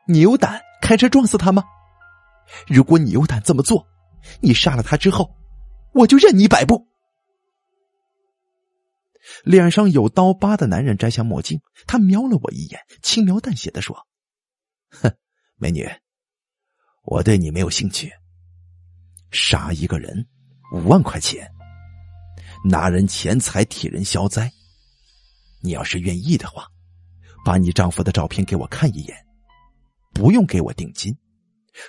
[0.07, 1.65] 你有胆开车撞死他吗？
[2.67, 3.87] 如果你有胆这么做，
[4.41, 5.35] 你杀了他之后，
[5.93, 6.85] 我就任你摆布。”
[9.45, 14.07] 脸上有刀疤的男人摘下墨镜，他瞄了我一眼，轻描淡写的说。
[14.91, 15.11] 哼，
[15.57, 15.89] 美女，
[17.05, 18.13] 我对你没有兴趣。
[19.31, 20.27] 杀一个人
[20.73, 21.51] 五万块钱，
[22.65, 24.51] 拿人钱财替人消灾。
[25.63, 26.67] 你要是愿意的话，
[27.45, 29.17] 把你丈夫的照片给我看一眼，
[30.13, 31.17] 不用给我定金，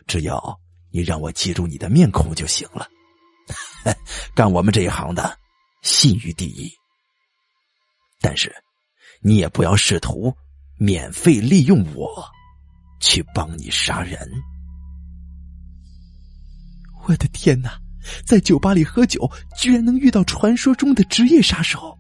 [0.06, 0.60] 只要
[0.92, 2.88] 你让我记住你的面孔就行了。
[4.36, 5.38] 干我们这一行的，
[5.82, 6.72] 信誉第一。
[8.20, 8.54] 但是，
[9.22, 10.32] 你也不要试图
[10.78, 12.30] 免费利用我。
[13.02, 14.30] 去帮你杀人！
[17.08, 17.78] 我的天哪，
[18.26, 21.98] 在酒吧里喝酒，居然能遇到传说中的职业杀手！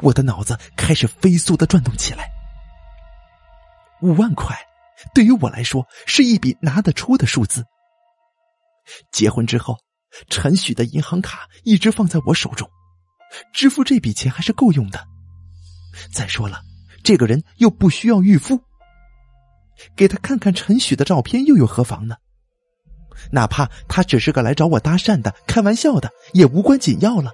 [0.00, 2.28] 我的脑子开始飞速的转动起来。
[4.00, 4.56] 五万块
[5.14, 7.64] 对于我来说是一笔拿得出的数字。
[9.12, 9.76] 结婚之后，
[10.30, 12.68] 陈许的银行卡一直放在我手中，
[13.52, 15.06] 支付这笔钱还是够用的。
[16.12, 16.62] 再说了，
[17.04, 18.58] 这个人又不需要预付。
[19.96, 22.16] 给他看看陈许的照片又有何妨呢？
[23.32, 27.32] 哪怕他只是个来找我搭讪的、开玩笑的，也无关紧要了。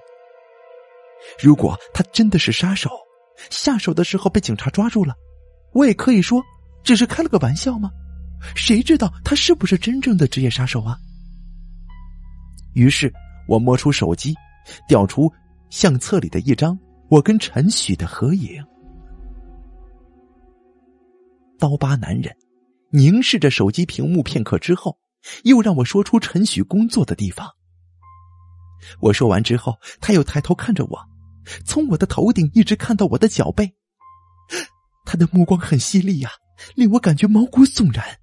[1.39, 2.89] 如果他真的是杀手，
[3.49, 5.13] 下手的时候被警察抓住了，
[5.73, 6.43] 我也可以说
[6.83, 7.91] 只是开了个玩笑吗？
[8.55, 10.97] 谁知道他是不是真正的职业杀手啊？
[12.73, 13.11] 于是
[13.47, 14.35] 我摸出手机，
[14.87, 15.31] 调出
[15.69, 16.77] 相册里的一张
[17.09, 18.63] 我跟陈许的合影。
[21.59, 22.35] 刀疤男人
[22.91, 24.97] 凝视着手机屏幕片刻之后，
[25.43, 27.49] 又让我说出陈许工作的地方。
[28.99, 30.99] 我说完之后，他又抬头看着我，
[31.65, 33.73] 从我的头顶一直看到我的脚背，
[35.05, 36.29] 他的目光很犀利呀，
[36.75, 38.19] 令我感觉毛骨悚然。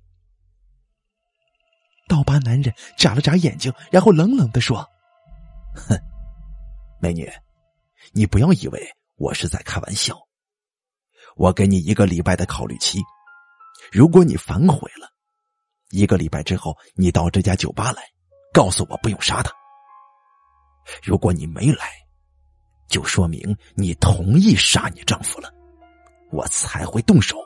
[2.09, 4.87] 刀疤男人眨了眨眼睛，然后冷冷的说
[5.75, 5.99] ：“哼，
[7.01, 7.29] 美女，
[8.12, 10.16] 你不要以为我是在开玩笑。
[11.37, 13.01] 我给你一个礼拜的考虑期，
[13.92, 15.07] 如果你反悔了，
[15.90, 18.02] 一个礼拜之后你到这家酒吧来，
[18.50, 19.52] 告诉我不用杀他。
[21.02, 21.90] 如果你没来，
[22.88, 25.52] 就说明你同意杀你丈夫了，
[26.31, 27.37] 我才会动手。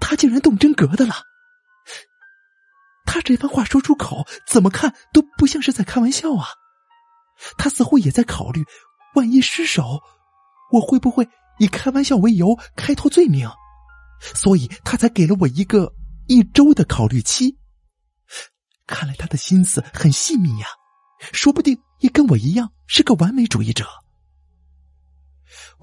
[0.00, 1.14] 他竟然动真格的了。”
[3.06, 6.48] 他这番话说出口，怎么看都不像是在开玩笑啊！
[7.56, 8.64] 他似乎也在考虑，
[9.14, 10.02] 万一失手，
[10.72, 13.48] 我会不会以开玩笑为由开脱罪名？
[14.20, 15.94] 所以他才给了我一个
[16.26, 17.56] 一周的考虑期。
[18.86, 20.66] 看来他的心思很细密呀，
[21.32, 23.86] 说不定也跟我一样是个完美主义者。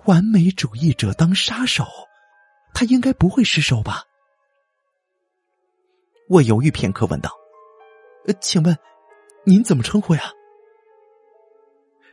[0.05, 1.85] 完美主义者当杀手，
[2.73, 4.03] 他应该不会失手吧？
[6.29, 7.31] 我犹豫片刻，问道
[8.27, 8.77] ：“呃，请问
[9.45, 10.21] 您怎么称呼呀？”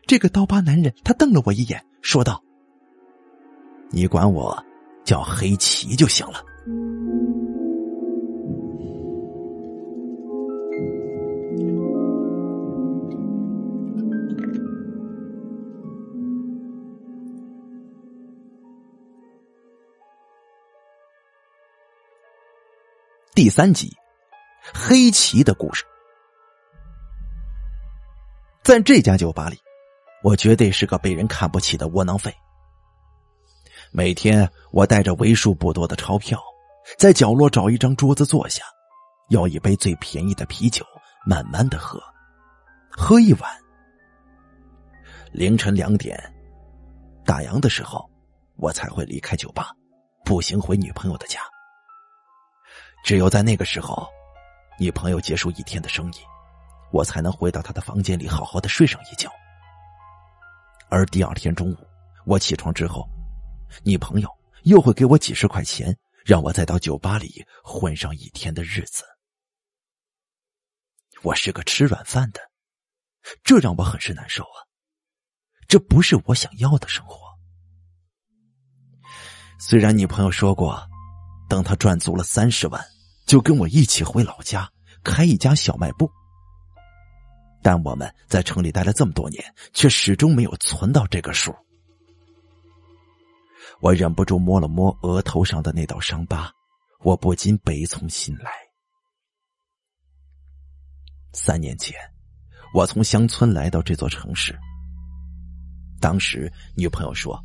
[0.07, 2.43] 这个刀疤男人他瞪了我一眼，说道
[3.91, 4.65] ：“你管我
[5.05, 6.45] 叫黑旗就行了。”
[23.35, 23.91] 第三集。
[24.73, 25.85] 黑旗的故事，
[28.62, 29.59] 在这家酒吧里，
[30.23, 32.33] 我绝对是个被人看不起的窝囊废。
[33.94, 36.42] 每天，我带着为数不多的钞票，
[36.96, 38.64] 在角落找一张桌子坐下，
[39.28, 40.83] 要一杯最便宜的啤酒，
[41.26, 42.02] 慢慢的喝，
[42.90, 43.50] 喝一晚。
[45.31, 46.18] 凌晨两点，
[47.26, 48.09] 打烊的时候，
[48.57, 49.72] 我才会离开酒吧，
[50.24, 51.38] 步行回女朋友的家。
[53.05, 54.09] 只有在那个时候。
[54.78, 56.16] 女朋友结束一天的生意，
[56.92, 59.31] 我才能回到她的房间里好好的睡上一觉。
[60.88, 61.76] 而第二天中午，
[62.24, 63.07] 我起床之后，
[63.83, 64.29] 你朋友
[64.65, 69.05] 又会给我几十块钱，让我再到酒吧里混上一天的日子。
[71.23, 72.41] 我是个吃软饭的，
[73.43, 74.59] 这让我很是难受啊！
[75.69, 77.19] 这不是我想要的生活。
[79.59, 80.87] 虽然你朋友说过，
[81.49, 82.85] 等他赚足了三十万。
[83.25, 84.69] 就跟我一起回老家
[85.05, 86.11] 开一家小卖部，
[87.63, 91.55] 但我们在城里待了这么多年，却始终没有存到这个数。
[93.83, 96.49] 我忍不住摸了摸额头上的那道伤疤，
[97.01, 98.49] 我不禁悲从心来。
[101.33, 101.99] 三年前，
[102.73, 104.57] 我从乡村来到这座城市，
[106.01, 107.42] 当时女朋友说，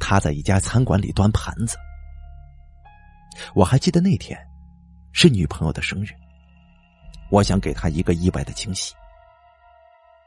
[0.00, 1.76] 她在一家餐馆里端盘子，
[3.54, 4.36] 我还记得那天。
[5.12, 6.08] 是女朋友的生日，
[7.30, 8.92] 我想给她一个意外的惊喜，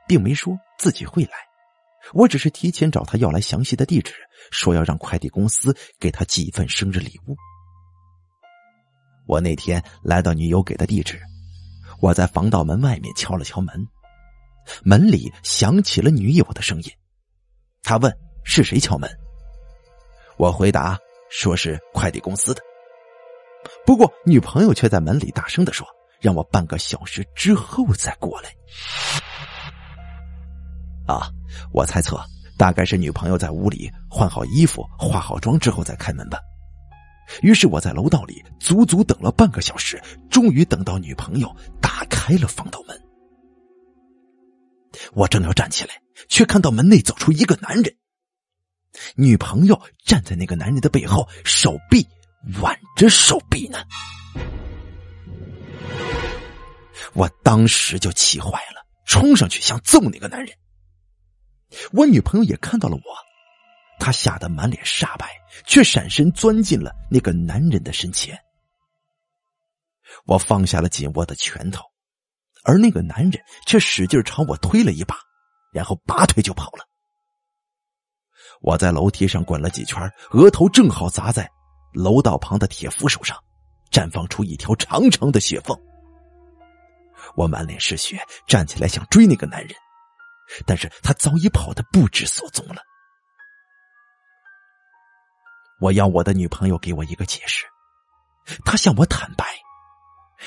[0.07, 1.31] 并没说自己会来，
[2.11, 4.13] 我只是提前找他要来详细的地址，
[4.51, 7.35] 说要让快递公司给他寄一份生日礼物。
[9.25, 11.19] 我那天来到女友给的地址，
[12.01, 13.87] 我在防盗门外面敲了敲门，
[14.83, 16.91] 门里响起了女友的声音，
[17.81, 18.13] 他问
[18.43, 19.09] 是谁敲门，
[20.37, 22.61] 我回答说是快递公司的。
[23.85, 25.87] 不过，女朋友却在门里大声的说
[26.19, 28.53] ：“让我半个小时之后再过来。”
[31.07, 31.31] 啊，
[31.71, 32.19] 我猜测
[32.57, 36.39] 大概是女朋友在屋里换好衣服、化好妆之后再开门吧。
[37.41, 43.01] 于是我在楼道里足足等了半个小时，终于等到女朋友打开了防盗门。
[45.13, 47.95] 我正要站起来，却看到门内走出一个男人。
[49.15, 52.05] 女朋友站在那个男人的背后，手臂。
[52.61, 53.77] 挽着手臂呢，
[57.13, 60.53] 我当时就气坏了，冲上去想揍那个男人。
[61.91, 63.01] 我女朋友也看到了我，
[63.99, 65.29] 她吓得满脸煞白，
[65.65, 68.37] 却闪身钻进了那个男人的身前。
[70.25, 71.83] 我放下了紧握的拳头，
[72.63, 75.17] 而那个男人却使劲朝我推了一把，
[75.71, 76.85] 然后拔腿就跑了。
[78.61, 79.99] 我在楼梯上滚了几圈，
[80.31, 81.49] 额头正好砸在。
[81.93, 83.37] 楼道旁的铁扶手上，
[83.91, 85.77] 绽放出一条长长的血缝。
[87.35, 89.75] 我满脸是血，站起来想追那个男人，
[90.65, 92.81] 但是他早已跑得不知所踪了。
[95.79, 97.65] 我要我的女朋友给我一个解释，
[98.63, 99.45] 她向我坦白，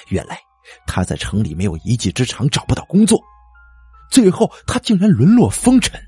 [0.09, 0.41] 原来
[0.87, 3.21] 她在城里没有一技之长，找不到工作，
[4.11, 6.01] 最后她竟然沦落风尘，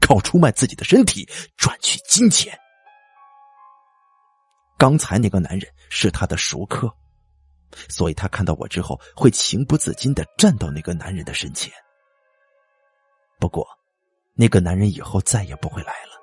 [0.00, 2.56] 靠出卖自己的身体赚取金钱。
[4.76, 6.88] 刚才那个男人是他的熟客，
[7.88, 11.72] 所以他看到我之后会情不自禁的站到那个男人的身前。
[13.38, 13.66] 不过，
[14.34, 16.18] 那个男人以后再也不会来了。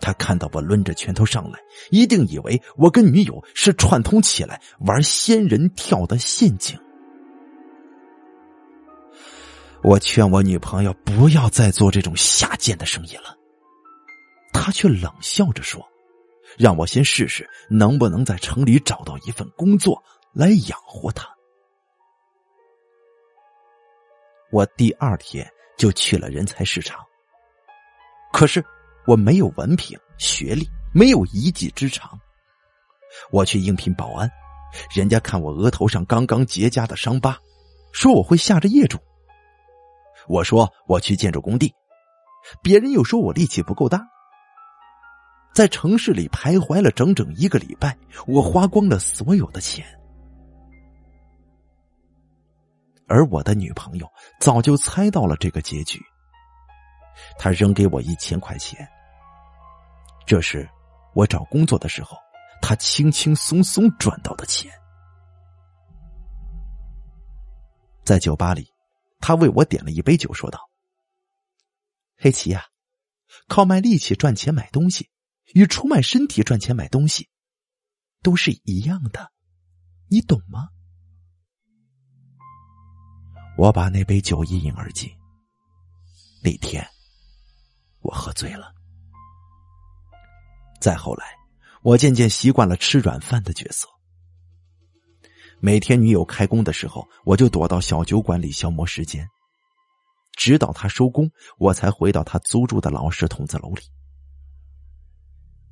[0.00, 1.58] 他看到我抡着拳头上来，
[1.90, 6.78] 一定以为我跟女友是串通起来玩仙人跳的陷阱。
[9.82, 13.36] 我劝我女朋友不要再做这种下贱的生意了，
[14.52, 15.86] 她却冷笑着说。
[16.58, 20.02] 让我先试试能不能在城里找到一份工作
[20.32, 21.28] 来养活他。
[24.50, 25.48] 我第二天
[25.80, 27.00] 就去了人才市场，
[28.34, 28.62] 可是
[29.06, 32.20] 我没有文凭、学历，没有一技之长。
[33.30, 34.30] 我去应聘保安，
[34.94, 37.38] 人家看我额头上刚刚结痂的伤疤，
[37.92, 38.98] 说我会吓着业主。
[40.28, 41.72] 我说我去建筑工地，
[42.62, 44.06] 别人又说我力气不够大。
[45.54, 49.98] 在城市里徘徊了整整一个礼拜，我花光了所有的钱，
[53.10, 54.08] 而我的女朋友
[54.40, 56.00] 早就猜到了这个结局。
[57.36, 58.88] 她扔给我一千块钱，
[60.24, 60.66] 这是
[61.12, 62.16] 我找工作的时候，
[62.62, 64.70] 她轻轻松松赚到的钱。
[68.04, 68.72] 在酒吧里，
[69.18, 70.70] 他为我点了一杯酒，说道
[72.16, 72.64] ：“黑棋呀，
[73.48, 75.10] 靠卖力气赚钱买东西。”
[75.52, 77.28] 与出卖身体赚钱买东西，
[78.22, 79.32] 都是一样的，
[80.08, 80.68] 你懂吗？
[83.60, 85.06] 我把那杯酒一饮而尽。
[86.42, 86.82] 那天，
[88.00, 88.72] 我喝醉了。
[90.80, 91.26] 再后来，
[91.82, 93.86] 我渐渐习惯了吃软饭的角色。
[95.58, 99.28] 每天女友开工的时候，我就躲到小酒馆里消磨时间，
[100.32, 103.82] 直到她收工，我才回到她租住的老式筒子楼里。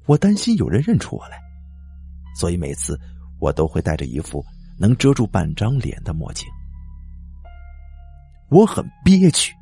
[0.04, 1.40] 我担心有人认出我来，
[2.38, 3.00] 所以每次
[3.40, 4.44] 我都会戴着一副
[4.78, 6.46] 能遮住半张脸的墨镜。
[8.50, 9.54] 我很憋屈，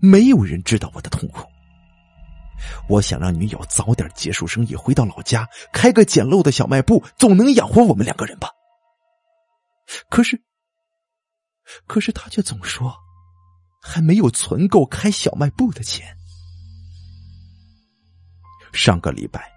[0.00, 1.46] 没有人知道我的痛苦。
[2.88, 8.50] 我想让女友早点结束生意，回到老家开个简陋的小卖部，总能养活我们两个人吧。
[10.08, 10.42] 可是，
[11.86, 12.92] 可是他却总说
[13.82, 16.16] 还没有存够开小卖部的钱。
[18.72, 19.48] 上个礼拜，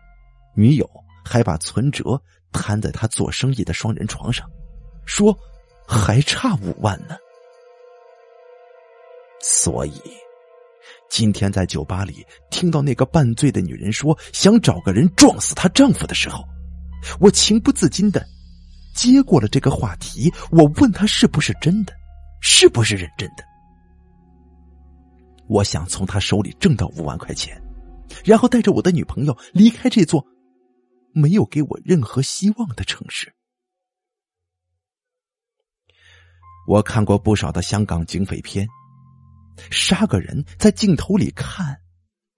[0.55, 0.87] 女友
[1.25, 2.21] 还把存折
[2.51, 4.47] 摊在他做生意的双人床上，
[5.05, 5.35] 说
[5.87, 7.17] 还差五万呢。
[9.41, 10.01] 所以，
[11.09, 16.43] 今天在酒吧里听到那个半醉的女人说想找个人撞死她丈夫的时候，
[17.19, 18.25] 我情不自禁的
[18.93, 20.31] 接过了这个话题。
[20.51, 21.93] 我问她是不是真的，
[22.41, 23.43] 是不是认真的？
[25.47, 27.59] 我想从他手里挣到五万块钱。
[28.25, 30.25] 然后带着我的女朋友离开这座
[31.13, 33.33] 没有给我任何希望的城市。
[36.67, 38.67] 我看过不少的香港警匪片，
[39.71, 41.81] 杀个人在镜头里看，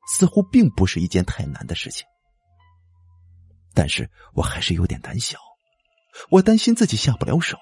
[0.08, 2.06] 似乎并不是一件太难的事情。
[3.74, 5.38] 但是我还是有点胆小，
[6.30, 7.58] 我担心自己下不了手，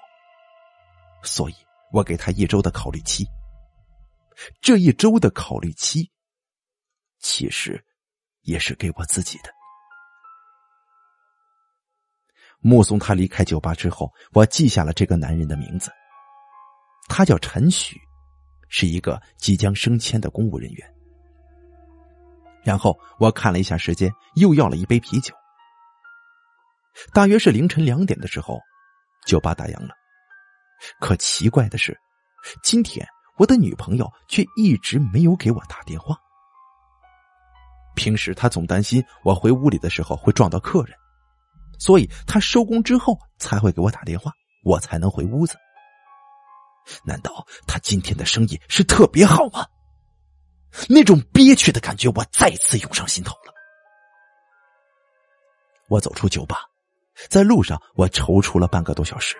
[1.22, 1.54] 所以
[1.92, 3.26] 我给他一周的考虑期。
[4.60, 6.10] 这一周的考虑期，
[7.18, 7.84] 其实。
[8.44, 9.50] 也是给我自己的。
[12.58, 15.92] 目送他离开酒吧之后，我记下了这个男人的名字。
[17.06, 18.00] 他叫陈许，
[18.70, 20.94] 是一个即将升迁的公务人员。
[22.62, 25.34] 然后我看了一下时间，又要了一杯啤酒。
[27.12, 28.58] 大约是凌晨两点的时候，
[29.26, 29.94] 酒吧打烊了。
[30.98, 31.98] 可奇怪的是，
[32.62, 33.06] 今天
[33.36, 36.16] 我的女朋友却一直没有给我打电话。
[37.94, 40.96] 平时他总担心我回屋里的时候会撞到客人，
[41.78, 44.32] 所以他收工之后才会给我打电话，
[44.64, 45.56] 我才能回屋子。
[47.04, 49.66] 难道他今天的生意是特别好吗？
[50.88, 53.52] 那种憋屈的感觉我再次涌上心头了。
[55.88, 56.68] 我走出酒吧，
[57.28, 59.36] 在路上我踌躇了半个多小时，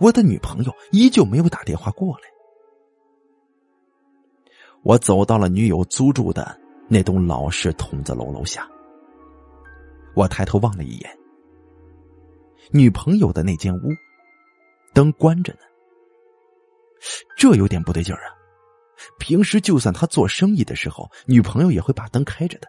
[0.00, 2.24] 我的女朋友依旧没有打电话过来。
[4.82, 6.60] 我走到了女友租住的。
[6.86, 8.68] 那栋老式筒子楼楼下，
[10.14, 11.18] 我抬头望了一眼，
[12.70, 13.88] 女朋友的那间屋，
[14.92, 15.60] 灯关着呢。
[17.36, 18.34] 这有点不对劲儿啊！
[19.18, 22.68] 平时就算他做生意的时候，女朋友也会把灯开着的。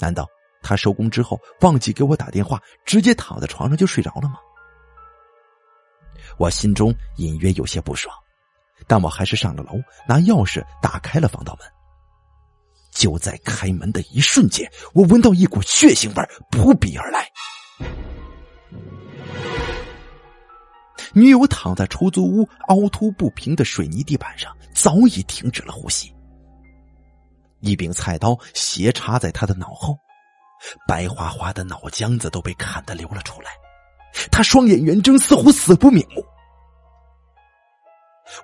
[0.00, 0.26] 难道
[0.62, 4.36] 他收工之后忘记给我打电话，直接躺在床上就睡着了吗？
[6.38, 8.14] 我心中隐约有些不爽，
[8.86, 9.74] 但我还是上了楼，
[10.08, 11.68] 拿钥匙打开了防盗门。
[12.90, 17.28] 就在开门的一瞬间，我闻到一股血腥味扑鼻而来。
[21.14, 26.12] 女友躺在出租屋凹凸不平的水泥地板上，早已停止了呼吸。
[27.60, 29.96] 一柄菜刀斜插在她的脑后，
[30.86, 33.50] 白花花的脑浆子都被砍得流了出来。
[34.30, 36.24] 她双眼圆睁，似乎死不瞑目。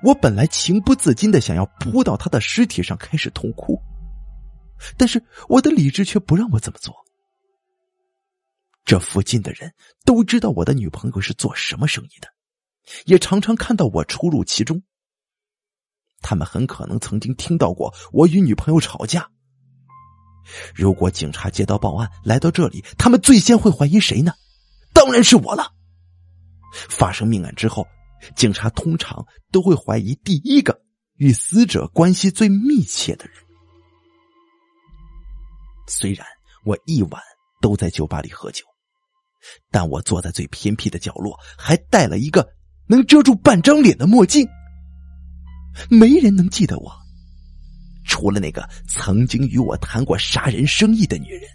[0.02, 3.80] 我本来情不自禁的想要扑到她的尸体上开始痛哭。
[4.96, 6.94] 但是我的理智却不让我这么做。
[8.84, 12.28] 这附近的人都知道我的女朋友是做什么生意的，
[13.04, 14.82] 也常常看到我出入其中。
[16.22, 19.30] 他们很可能曾经听到过我与女朋友吵架。
[20.74, 24.32] 如果警察接到报案来到这里，他们最先会怀疑谁呢？
[24.92, 25.72] 当然是我了。
[26.72, 27.86] 发生命案之后，
[28.36, 30.80] 警察通常都会怀疑第一个
[31.16, 33.34] 与死者关系最密切的人。
[35.86, 36.26] 虽然
[36.64, 37.22] 我一晚
[37.60, 38.64] 都在酒吧里喝酒，
[39.70, 42.46] 但我坐在最偏僻的角落，还带了一个
[42.90, 44.46] 能遮住半张脸的墨镜。
[45.88, 46.92] 没人能记得我，
[48.04, 51.48] 除了那个曾经与我谈过杀人生意的女人。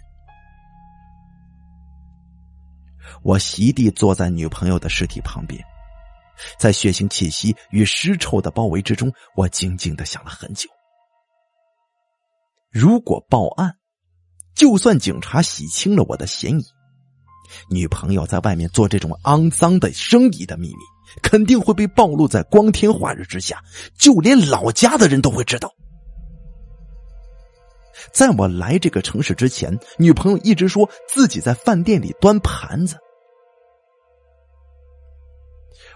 [3.22, 5.62] 我席地坐在女朋友的尸体旁边，
[6.58, 10.68] 在血腥气息与尸臭的包围之中，我静静的想了很久。
[12.72, 13.76] 如果报案。
[14.54, 16.64] 就算警察洗清了我的嫌疑，
[17.68, 20.82] 女朋友在外面做这种肮脏的生意的秘密，
[21.22, 23.62] 肯定会被暴露在光天化日之下，
[23.98, 25.72] 就连老家的人都会知道。
[28.12, 32.96] 在我来这个城市之前，女朋友一直说自己在饭店里端盘子。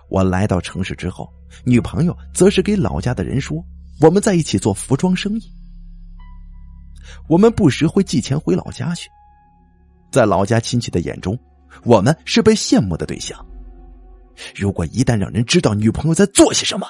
[0.08, 1.32] 我来到城市之后，
[1.64, 3.64] 女朋友则是给老家的人说
[4.00, 5.52] 我们在一起做服装生意。
[7.28, 9.08] 我们不时会寄钱回老家去，
[10.10, 11.38] 在老家亲戚的眼中，
[11.84, 13.38] 我们是被羡慕的对象。
[14.54, 16.88] 如果一旦让人知道女朋友在做些什么，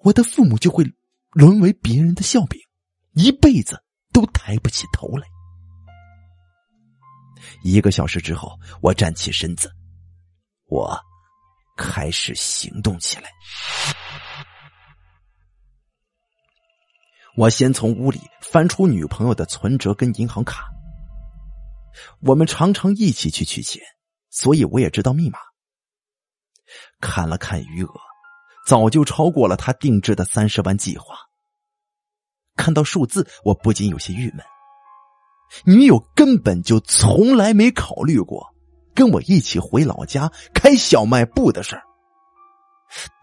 [0.00, 0.84] 我的父母就会
[1.32, 2.60] 沦为别人的笑柄，
[3.14, 3.82] 一辈子
[4.12, 5.26] 都抬不起头来。
[7.62, 9.70] 一个小时之后，我站起身子，
[10.66, 10.98] 我
[11.76, 13.30] 开始行动起来。
[17.36, 20.68] 我先从屋里翻出女朋友的存折跟银行卡。
[22.20, 23.82] 我们常常一起去取钱，
[24.30, 25.38] 所以我也知道密码。
[27.00, 27.92] 看了看余额，
[28.66, 31.16] 早就超过了他定制的三十万计划。
[32.56, 34.44] 看到数字，我不禁有些郁闷。
[35.64, 38.46] 女友根本就从来没考虑过
[38.94, 41.82] 跟我一起回老家开小卖部的事儿。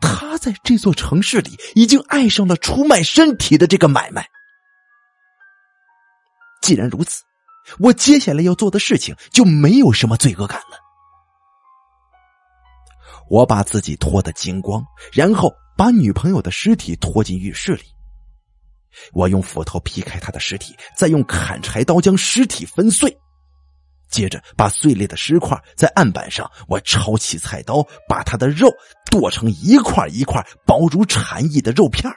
[0.02, 4.28] 他在这座城市里已经爱上了出卖身体的这个买卖。
[6.62, 7.24] 既然如此，
[7.80, 10.78] 我接下来要做的事情就没有什么罪恶感了。
[13.32, 17.84] 我把自己脱得精光，然后把女朋友的尸体拖进浴室里。
[19.14, 23.18] 我用斧头劈开她的尸体，再用砍柴刀将尸体分碎。
[24.10, 28.68] 接着，把碎裂的尸块在案板上，我抄起菜刀，把他的肉
[29.10, 32.12] 剁成一块一块薄如蝉翼的肉片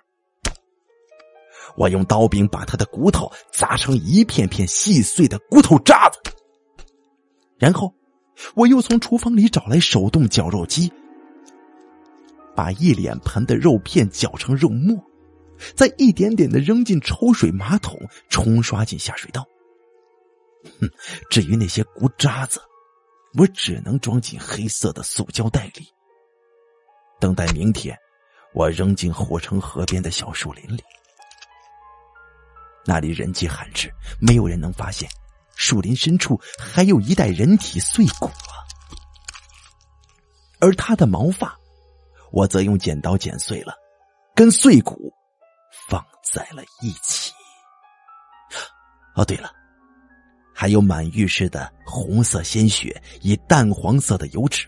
[1.76, 6.18] 我用刀柄把他的骨头砸成一片片细碎的骨头渣子。
[7.56, 7.94] 然后，
[8.56, 10.92] 我又从厨房里找来手动绞肉机，
[12.54, 14.96] 把一脸盆的肉片搅成肉末，
[15.74, 17.98] 再一点点的扔进抽水马桶，
[18.28, 19.46] 冲刷进下水道。
[20.80, 20.88] 哼，
[21.30, 22.60] 至于那些骨渣子，
[23.38, 25.86] 我只能装进黑色的塑胶袋里，
[27.20, 27.96] 等待明天，
[28.54, 30.82] 我扔进护城河边的小树林里。
[32.86, 33.90] 那里人迹罕至，
[34.20, 35.08] 没有人能发现，
[35.56, 38.54] 树林深处还有一袋人体碎骨啊。
[40.60, 41.58] 而他的毛发，
[42.34, 43.72] 我则用剪刀剪碎了，
[44.34, 45.14] 跟碎骨
[45.88, 47.32] 放在了一起。
[49.14, 49.52] 哦，对了。
[50.52, 54.66] 还有满浴室的红色鲜血以淡黄色的油脂，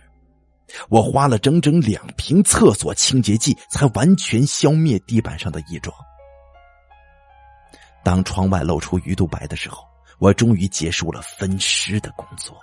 [0.89, 5.93] 我花了整整两瓶厕所清洁剂才完全消灭地板上的异状。
[8.05, 9.85] 当窗外露出鱼肚白的时候，
[10.21, 12.57] 我终于结束了分尸的工作。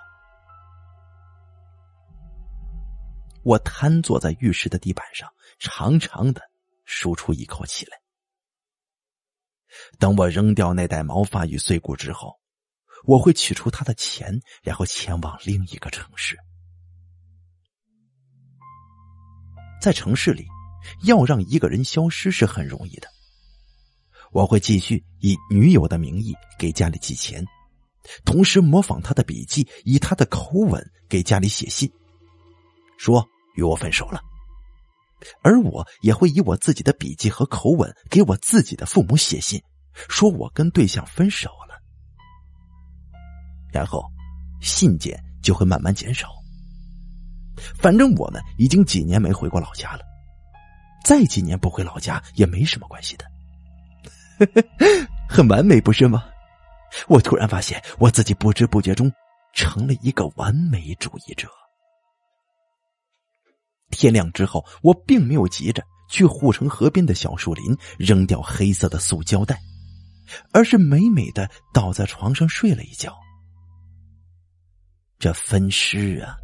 [3.44, 5.30] 我瘫坐在浴室的地板上，
[5.60, 6.42] 长长的
[6.86, 7.98] 舒出一口气来。
[10.00, 12.40] 等我扔掉那袋毛发与碎骨之后。
[13.06, 16.38] 我会取出他的钱，然后前往另一个城市。
[19.82, 20.46] 在城市里，
[21.04, 23.10] 要让一个人消失是很容易的。
[24.32, 27.46] 我会继续以女友的名义给家里寄钱，
[28.24, 31.92] 同时模仿他的笔记，以他的口吻给家里写信，
[32.98, 34.20] 说与我分手了。
[35.42, 39.62] 而我也会以我自己的笔记和口吻给我自己的父母写信，
[40.10, 41.80] 说我跟对象分手了。
[43.72, 44.04] 然后，
[44.62, 46.28] 信件就会慢慢减少。
[47.76, 50.02] 反正我们已经几年没回过老家了，
[51.06, 53.26] 再几年不回老家也没什么关系的。
[55.30, 56.26] 很完美，不是吗？
[57.08, 59.12] 我突然发现，我自己不知不觉中
[59.54, 61.48] 成了一个完美主义者。
[63.94, 69.60] 天亮之后，我并没有急着去护城河边的小树林扔掉黑色的塑胶袋，
[70.52, 73.16] 而是美美的倒在床上睡了一觉。
[75.20, 76.36] 这分尸啊，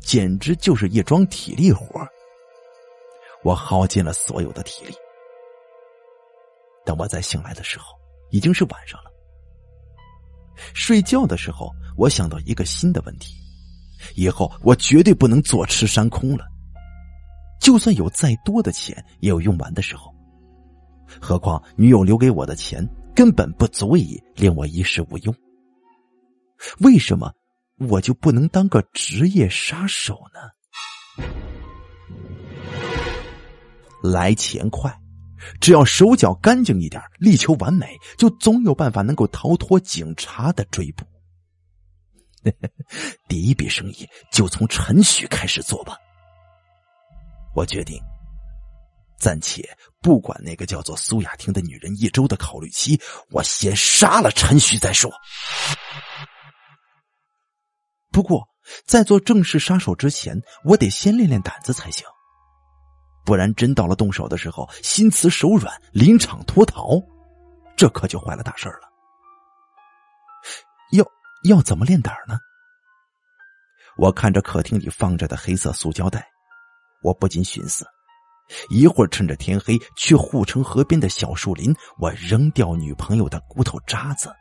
[0.00, 2.00] 简直就是一桩体力活
[3.42, 4.94] 我耗尽了所有的体力。
[6.84, 7.86] 等我再醒来的时候，
[8.30, 9.10] 已经是晚上了。
[10.74, 13.34] 睡觉的时候，我想到一个新的问题：
[14.14, 16.44] 以后我绝对不能坐吃山空了。
[17.62, 20.12] 就算有再多的钱，也有用完的时候。
[21.20, 25.34] 何况女友留给我的钱根本不足以令我衣食无忧。
[26.80, 27.32] 为什么
[27.78, 30.40] 我就不能当个职业杀手呢？
[34.02, 34.92] 来钱快，
[35.60, 41.04] 只要手脚干净一点，力求完美，就总有办法能够逃脱警察的追捕。
[43.28, 45.96] 第一笔生意就从陈许开始做吧。
[47.54, 48.00] 我决定，
[49.18, 49.62] 暂且
[50.00, 53.00] 不管那个叫做苏雅婷的女人一周的考虑期，
[53.30, 55.10] 我先杀了陈旭再说。
[58.10, 58.46] 不过，
[58.86, 62.06] 在做正式杀手之前，我得先练练胆子才行，
[63.24, 67.00] 不然真到了动手的时候，心慈手软，临场脱逃，
[67.76, 68.90] 这可就坏了大事了。
[70.92, 71.04] 要
[71.44, 72.38] 要怎么练胆呢？
[73.96, 76.26] 我看着客厅里放着的黑色塑胶袋。
[77.02, 77.84] 我不禁寻思，
[78.70, 84.32] 一会儿趁着天黑去护城河边的小树林，我扔掉女朋友的骨头渣子，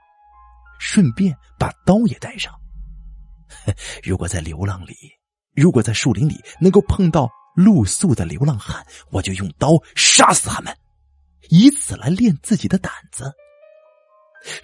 [0.80, 2.54] 顺便把刀也带上。
[4.04, 4.96] 如果在流浪里，
[5.56, 10.74] 如果在树林里能够碰到露宿的流浪汉，我就用刀杀死他们，
[11.50, 13.32] 以此来练自己的胆子。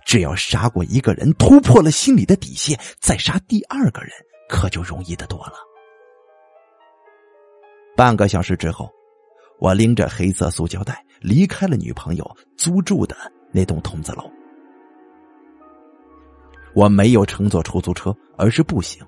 [0.06, 4.12] 只要杀过一个人，突破了心里的底线，再杀第二个人，
[4.50, 5.66] 可就容易的多了。
[7.98, 8.88] 半个小时之后，
[9.58, 13.18] 我拎着黑色塑胶袋离开了女朋友租住的
[13.52, 14.30] 那栋筒子楼。
[16.76, 19.04] 我没有乘坐出租车，而是步行。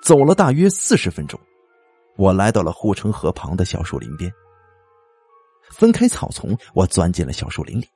[0.00, 1.38] 走了大约四十分钟，
[2.16, 4.32] 我来到了护城河旁的小树林边。
[5.72, 7.88] 分开草丛，我钻进了小树林里。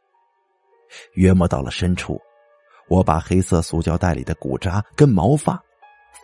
[1.12, 2.20] 约莫到了深处，
[2.88, 5.62] 我把黑色塑胶袋里的骨渣跟毛发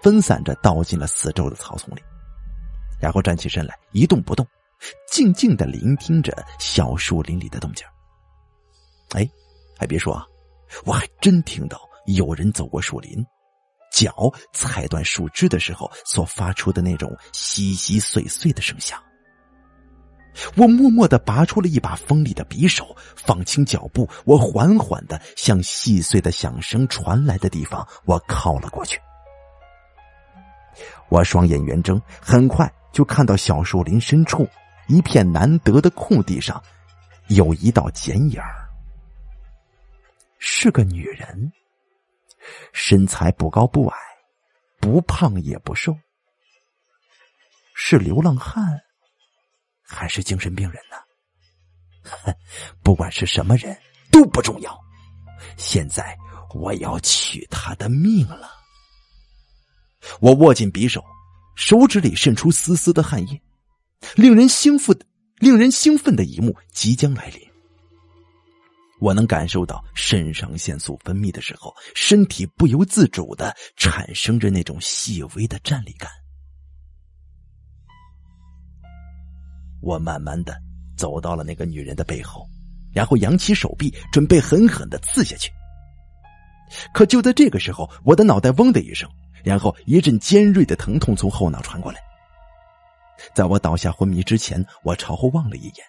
[0.02, 2.02] 分散着倒进了四周的草丛里。
[3.00, 4.46] 然后站起身来，一动不动，
[5.10, 7.86] 静静的聆听着小树林里的动静。
[9.10, 9.28] 哎，
[9.78, 10.26] 还别说啊，
[10.84, 13.24] 我还真听到有人走过树林，
[13.92, 19.00] 脚踩断树枝的时候所发出的那种稀稀碎碎的声响。
[20.56, 28.98] 我默默的拔出了一把锋利的匕首，放轻脚步，我缓缓的向细碎的响声传来的地方，我靠了过去。
[31.08, 32.72] 我双眼圆睁，很快。
[32.92, 34.48] 就看到小树林深处
[34.86, 36.62] 一片难得的空地上，
[37.26, 38.68] 有一道剪影儿，
[40.38, 41.52] 是个女人，
[42.72, 43.96] 身材不高不矮，
[44.78, 45.98] 不胖也不瘦，
[47.74, 48.80] 是流浪汉
[49.82, 52.32] 还是精神病人呢？
[52.80, 53.76] 不管是什么人
[54.12, 54.78] 都不重要，
[55.56, 56.16] 现在
[56.54, 58.63] 我要取他的命了。
[60.20, 61.02] 我握紧匕首。
[61.56, 63.40] 手指里渗出丝丝的汗液，
[64.16, 64.98] 令人兴奋、
[65.38, 67.40] 令人兴奋的一幕即将来临。
[69.00, 76.10] 我能感受到肾上腺素分泌的时候，身体不由自主的产生着那种细微的战栗感。
[79.80, 80.56] 我慢慢的
[80.96, 82.48] 走到了那个女人的背后，
[82.92, 85.52] 然后扬起手臂，准备狠狠的刺下去。
[86.92, 89.08] 可就在这个时候，我的脑袋嗡的一声。
[89.44, 92.00] 然后一阵尖锐的疼痛从后脑传过来，
[93.34, 95.86] 在我倒下昏迷之前，我朝后望了一眼，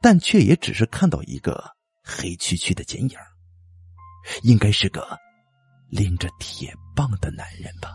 [0.00, 1.64] 但却也只是看到一个
[2.02, 3.10] 黑黢黢的剪影
[4.42, 5.18] 应该是个
[5.90, 7.94] 拎着铁棒的男人吧。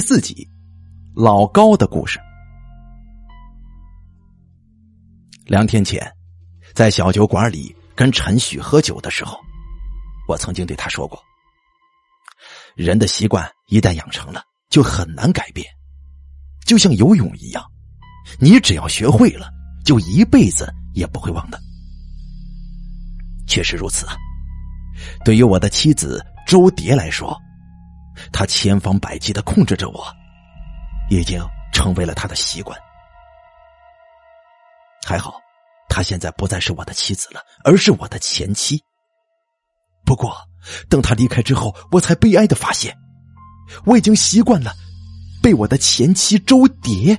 [0.00, 0.48] 第四集，
[1.14, 2.18] 老高的故事。
[5.44, 6.10] 两天前，
[6.74, 9.38] 在小酒馆里跟陈旭喝酒的时候，
[10.26, 11.22] 我曾经对他说过：
[12.74, 15.68] 人的习惯一旦养成了，就很难改变，
[16.64, 17.62] 就像游泳一样，
[18.40, 19.50] 你只要学会了，
[19.84, 21.60] 就一辈子也不会忘的。
[23.46, 24.16] 确实如此啊。
[25.26, 27.38] 对于我的妻子周蝶来说，
[28.32, 30.06] 他千方百计的控制着我，
[31.10, 31.40] 已经
[31.72, 32.78] 成为了他的习惯。
[35.06, 35.40] 还好，
[35.88, 38.80] 她现在不再是我的妻子了，而是我的前妻。
[40.04, 40.36] 不过，
[40.88, 42.96] 等他离开之后，我才悲哀的发现，
[43.84, 44.72] 我已经习惯了
[45.42, 47.16] 被我的前妻周蝶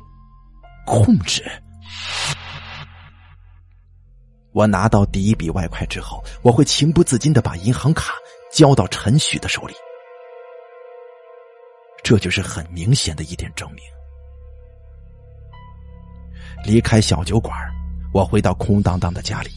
[0.86, 1.44] 控制。
[4.54, 8.14] 我拿到第一笔外快之后，我会情不自禁的把银行卡
[8.52, 9.74] 交到陈旭的手里，
[12.04, 13.84] 这就是很明显的一点证明。
[16.64, 17.56] 离开小酒馆，
[18.14, 19.50] 我回到空荡荡的家里，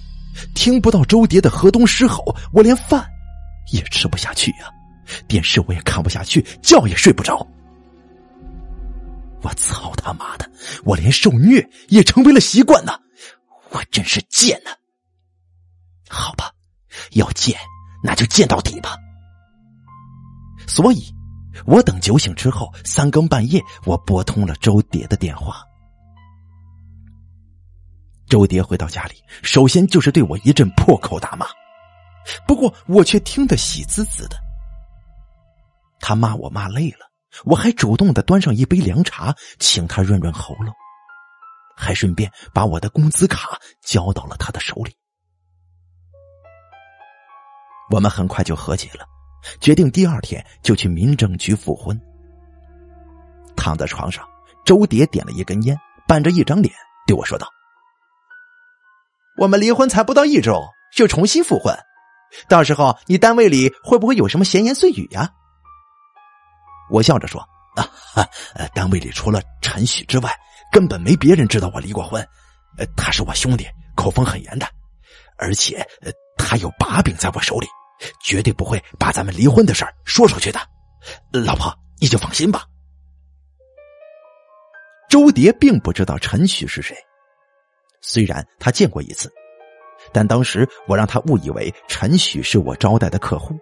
[0.55, 3.07] 听不到周蝶的河东狮吼，我连饭
[3.72, 4.70] 也吃不下去呀，
[5.28, 7.47] 电视我也看不下去，觉也睡不着。
[9.42, 10.51] 我操他妈的！
[10.84, 12.99] 我连受虐也成为了习惯呢，
[13.70, 14.70] 我真是贱呐！
[16.09, 16.51] 好吧，
[17.12, 17.59] 要见
[18.03, 18.97] 那就见到底吧。
[20.66, 21.05] 所以，
[21.66, 25.62] 我等酒醒之后，三更半夜，我拨通了周蝶的电话。
[28.26, 31.46] 周蝶回到家里，首先就是对我一阵破口大骂，
[32.46, 34.36] 不过我却听得喜滋滋的。
[36.00, 37.11] 他骂我骂累了，
[37.44, 40.74] 我还主动的端上一杯凉茶，请他润润喉咙，
[41.76, 44.94] 还顺便把我的工资卡交到了他的手里。
[47.90, 49.07] 我们很快就和解了，
[49.61, 51.99] 决定第二天就去民政局复婚。
[53.57, 54.26] 躺在床上，
[54.64, 56.74] 周蝶点了一根烟，板着一张脸
[57.07, 57.49] 对我说道
[59.38, 60.62] ：“我们离婚才不到一周，
[60.95, 61.76] 就重新复婚，
[62.49, 65.30] 到时候你单位里会不会有什么闲言碎语呀？”
[66.90, 67.40] 我笑着说
[67.76, 68.28] ：“啊哈，
[68.74, 70.34] 单位里除了陈许之外，
[70.72, 72.20] 根本没别人知道我离过婚。
[72.76, 74.66] 呃，他是我兄弟，口风很严的，
[75.38, 77.66] 而且呃。”他有把柄在我手里，
[78.22, 80.61] 绝对不会把咱们离婚的事儿说出去的。
[81.32, 82.64] 老婆，你就放心吧。
[85.09, 86.96] 周蝶并不知道陈旭是谁，
[88.00, 89.32] 虽然他见过一次，
[90.12, 93.55] 但当时我让他误以为陈旭是我招待的客户，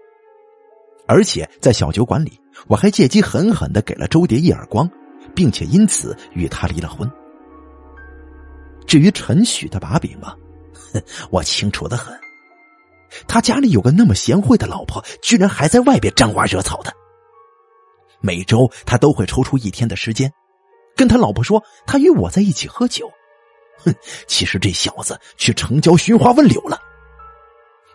[1.07, 4.88] 而且在小酒馆里，我还借机狠狠的给了周蝶一耳光，
[5.34, 7.11] 并且因此与他离了婚。
[8.86, 10.34] 至于陈旭的把柄嘛，
[11.30, 12.18] 我清楚的很。
[13.26, 16.92] 他家里有个那么贤惠的老婆，居然还在外边沾花惹草的。
[18.20, 20.32] 每周他都会抽出一天的时间，
[20.96, 23.10] 跟他老婆说他与我在一起喝酒。
[23.84, 23.92] 哼，
[24.26, 26.80] 其实这小子去城郊寻花问柳了。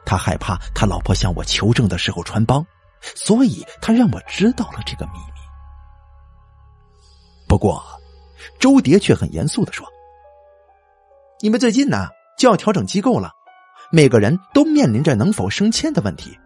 [0.05, 2.65] 他害怕他老婆向我求证的时候穿帮，
[3.01, 5.41] 所以他让我知道了这个秘密。
[7.47, 7.81] 不过，
[8.59, 9.87] 周蝶却很严肃的说
[11.39, 13.31] ：“你们最近呢就要调整机构了。”
[13.91, 16.37] 每个人都面临着能否升迁的问题，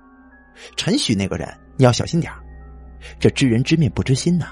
[0.76, 2.32] 陈许那个人你要小心点
[3.20, 4.50] 这知人知面不知心呐，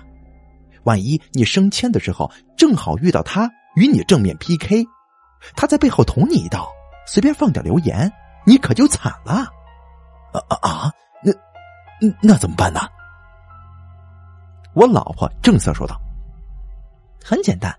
[0.83, 4.83] 万一你升迁的时候正好遇到他与你正面 PK，
[5.55, 6.67] 他在背后捅你一刀，
[7.05, 8.11] 随便放点流言，
[8.45, 9.47] 你可就惨了。
[10.31, 10.93] 啊啊啊！
[11.23, 11.31] 那
[12.21, 12.79] 那怎么办呢？
[14.73, 15.99] 我老婆正色说道
[17.23, 17.75] ：“很简单，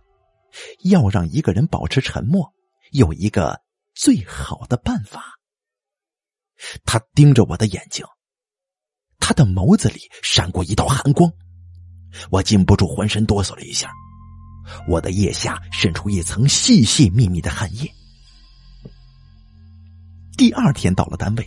[0.85, 2.53] 要让一个人保持沉默，
[2.93, 3.61] 有一个。”
[4.01, 5.39] 最好的办法。
[6.87, 8.03] 他盯着我的眼睛，
[9.19, 11.31] 他的眸子里闪过一道寒光，
[12.31, 13.93] 我禁不住浑身哆嗦了一下，
[14.89, 17.93] 我的腋下渗出一层细细密密的汗液。
[20.39, 21.47] 第二天到了单位，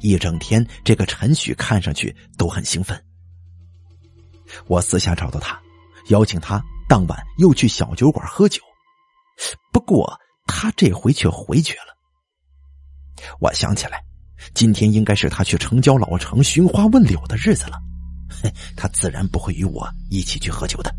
[0.00, 3.04] 一整天，这个陈许看上去都很兴奋。
[4.68, 5.60] 我私下找到他，
[6.10, 8.62] 邀请他当晚又去小酒馆喝酒，
[9.72, 10.16] 不过。
[10.46, 11.96] 他这回却回绝了。
[13.40, 14.02] 我想起来，
[14.54, 17.78] 今天应该是他去城郊老城寻花问柳的日子了，
[18.76, 20.94] 他自然不会与我一起去喝酒的。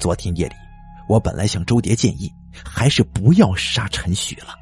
[0.00, 0.54] 昨天夜里，
[1.08, 2.32] 我本来向周蝶建议，
[2.64, 4.54] 还是不要杀陈许了，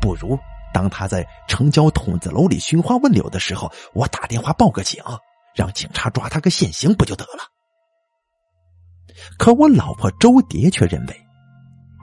[0.00, 0.38] 不如
[0.72, 5.02] 当他在城郊筒子楼里寻花问柳的时候，我打电话报个警，
[5.54, 7.44] 让警察抓他个现行不就得了？
[9.38, 11.23] 可我老婆周蝶却认为。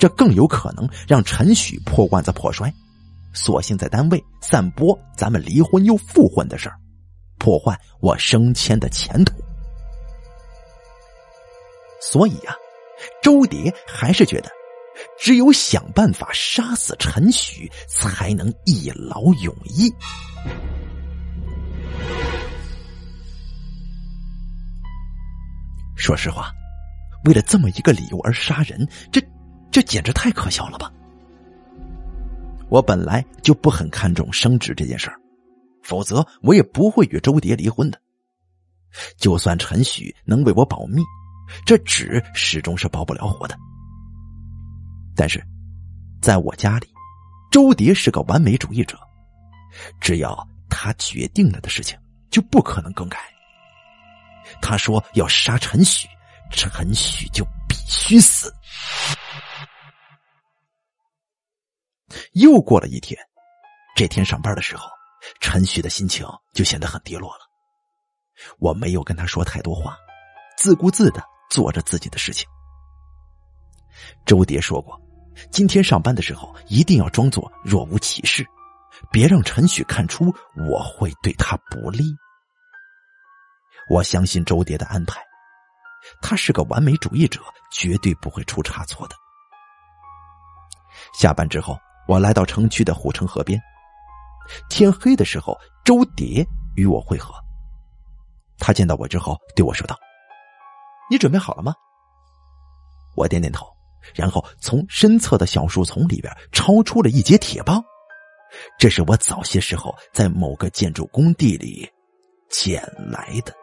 [0.02, 2.74] 这更有可能让陈许破罐子破摔，
[3.34, 6.76] 索性在单位散播咱们离婚又复婚的事儿，
[7.38, 9.36] 破坏我升迁的前途。
[12.02, 12.56] 所以啊，
[13.22, 14.49] 周蝶还是觉得，
[15.20, 19.88] 只有想办法杀死陈许，才能一劳永逸。
[25.95, 26.52] 说实话，
[27.26, 29.22] 为了这么一个理由而杀人，这
[29.72, 30.92] 这简直太可笑了吧！
[32.70, 35.20] 我本来就不很看重升职这件事儿，
[35.84, 38.00] 否则我也不会与周蝶离婚的。
[39.18, 41.02] 就算陈许能为我保密，
[41.66, 43.58] 这纸始终是保不了活的。
[45.16, 45.42] 但是，
[46.22, 46.88] 在我家里，
[47.52, 48.98] 周蝶是个完美主义者，
[50.00, 51.98] 只要他决定了的事情，
[52.30, 53.18] 就不可能更改。
[54.62, 56.08] 他说要杀陈许，
[56.52, 58.54] 陈许就必须死。
[62.34, 63.20] 又过了一天，
[63.95, 64.88] 这天上班的时候，
[65.39, 67.41] 陈旭的心情就显得很低落了。
[68.59, 69.95] 我没有跟他说太多话，
[70.57, 72.49] 自顾自的做着自己的事情。
[74.26, 74.99] 周蝶说过，
[75.51, 78.43] 今天上班的时候一定要装作若无其事，
[79.12, 82.03] 别让陈旭看出我会对他不利。
[83.89, 85.22] 我相信周蝶的安排，
[86.22, 87.41] 他是个完美主义者，
[87.72, 89.16] 绝对不会出差错的。
[91.14, 91.80] 下班之后。
[92.08, 93.62] 我来到城区的护城河边，
[94.70, 96.45] 天黑的时候，周蝶
[96.76, 97.34] 与我会合。
[98.58, 99.97] 他见到我之后对我说道
[101.10, 101.74] ：“你准备好了吗？”
[103.16, 103.66] 我点点头，
[104.14, 107.84] 然后从身侧的小树丛里边抄出了一截铁棒，
[108.78, 111.89] 这是我早些时候在某个建筑工地里
[112.49, 112.82] 捡
[113.12, 113.54] 来的。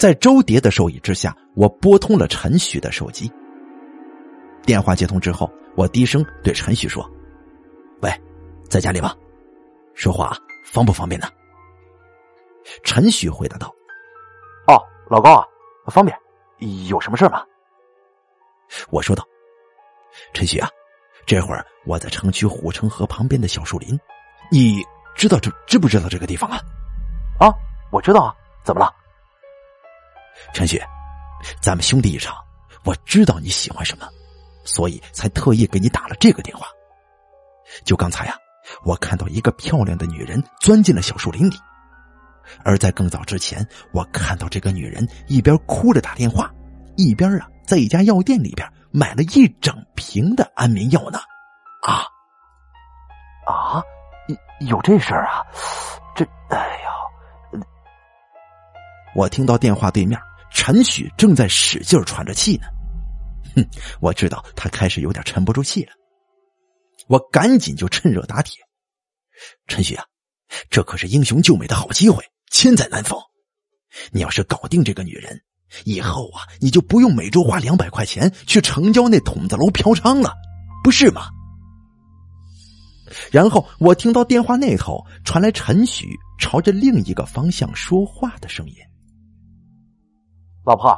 [0.00, 3.30] 在周蝶的授意之下，我拨通了陈许的手机。
[4.62, 7.06] 电话接通之后，我低声对陈许说
[8.00, 8.10] ：“喂，
[8.66, 9.14] 在家里吗？
[9.92, 10.34] 说话
[10.64, 11.28] 方不方便呢？”
[12.82, 13.70] 陈许回答道
[14.68, 14.80] ：“哦，
[15.10, 15.46] 老高啊，
[15.88, 16.18] 方便，
[16.88, 17.44] 有什么事吗？”
[18.88, 19.22] 我说道
[20.32, 20.70] ：“陈许啊，
[21.26, 24.00] 这会儿我在城区护城河旁边的小树林，
[24.50, 24.82] 你
[25.14, 26.58] 知道这知不知道这个地方啊？
[27.38, 27.52] 啊，
[27.92, 28.34] 我知道啊，
[28.64, 28.90] 怎么了？”
[30.52, 30.84] 陈雪，
[31.60, 32.36] 咱们兄弟一场，
[32.84, 34.08] 我知道你喜欢什么，
[34.64, 36.66] 所以才特意给你打了这个电话。
[37.84, 38.34] 就刚才呀，
[38.84, 41.56] 我看到一个漂亮的女人钻进了小树林里，
[42.64, 46.50] 而在更早之前，我看到这个女人一边哭着打电话，
[46.96, 51.18] 一边啊在一家药店里边买了一整瓶的安眠药呢。
[51.82, 52.04] 啊
[53.46, 53.82] 啊，
[54.60, 55.46] 有这事儿啊？
[56.14, 56.90] 这，哎呀！
[59.14, 60.18] 我听到电话对面
[60.52, 62.66] 陈许正在使劲喘着气呢，
[63.56, 63.66] 哼，
[64.00, 65.92] 我知道他开始有点沉不住气了。
[67.08, 68.60] 我赶紧就趁热打铁
[69.66, 70.04] ：“陈许啊，
[70.68, 73.18] 这可是英雄救美的好机会，千载难逢。
[74.12, 75.40] 你要是搞定这个女人，
[75.84, 80.34] 以后啊，你就不用每周花两百块钱去城郊那筒子楼嫖娼了，
[80.84, 81.28] 不是吗？”
[83.32, 86.06] 然后我听到电话那头传来陈许
[86.38, 88.74] 朝着另一个方向说话的声音。
[90.64, 90.90] 老婆，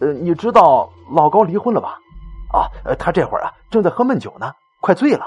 [0.00, 1.98] 呃，你知道老高离婚了吧？
[2.52, 2.66] 啊，
[2.98, 5.24] 他这会儿啊正在喝闷酒呢，快醉了。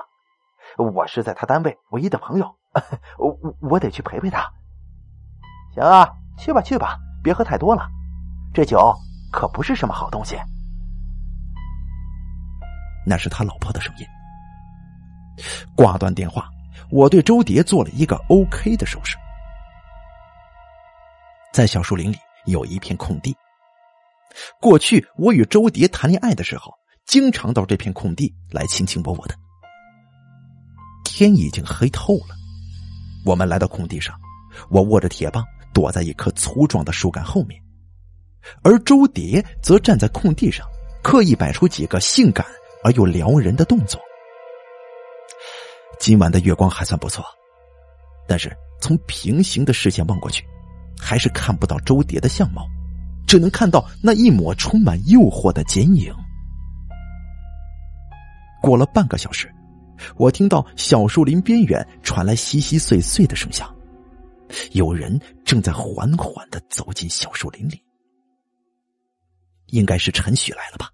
[0.78, 2.56] 我是在他单位唯一的朋友，
[3.18, 4.52] 我我得去陪陪他。
[5.74, 7.88] 行啊，去吧去吧，别喝太多了，
[8.54, 8.94] 这酒
[9.32, 10.36] 可不是什么好东西。
[13.06, 14.06] 那是他老婆的声音。
[15.76, 16.50] 挂断电话，
[16.92, 19.18] 我对周蝶做了一个 OK 的手势。
[21.52, 23.36] 在小树林里有一片空地。
[24.60, 26.74] 过去我与周蝶谈恋爱的时候，
[27.06, 29.36] 经常到这片空地来卿卿我我的。
[31.04, 32.36] 天已经黑透了，
[33.26, 34.16] 我们来到空地上，
[34.70, 37.62] 我握着铁棒躲在一棵粗壮的树干后面，
[38.64, 40.66] 而周蝶则站在空地上，
[41.04, 42.46] 刻意摆出几个性感
[42.84, 44.02] 而又撩人的动作。
[46.00, 47.24] 今晚的月光还算不错，
[48.28, 50.44] 但是从平行的视线望过去，
[51.00, 52.68] 还是看不到周蝶的相貌。
[53.28, 56.14] 只能看到那一抹充满诱惑的剪影。
[58.62, 59.54] 过了半个小时，
[60.16, 63.74] 我听到小树林边缘传来稀稀碎碎的声响，
[64.72, 67.82] 有人正在缓缓的走进小树林里。
[69.68, 70.90] 应该是陈许来了吧？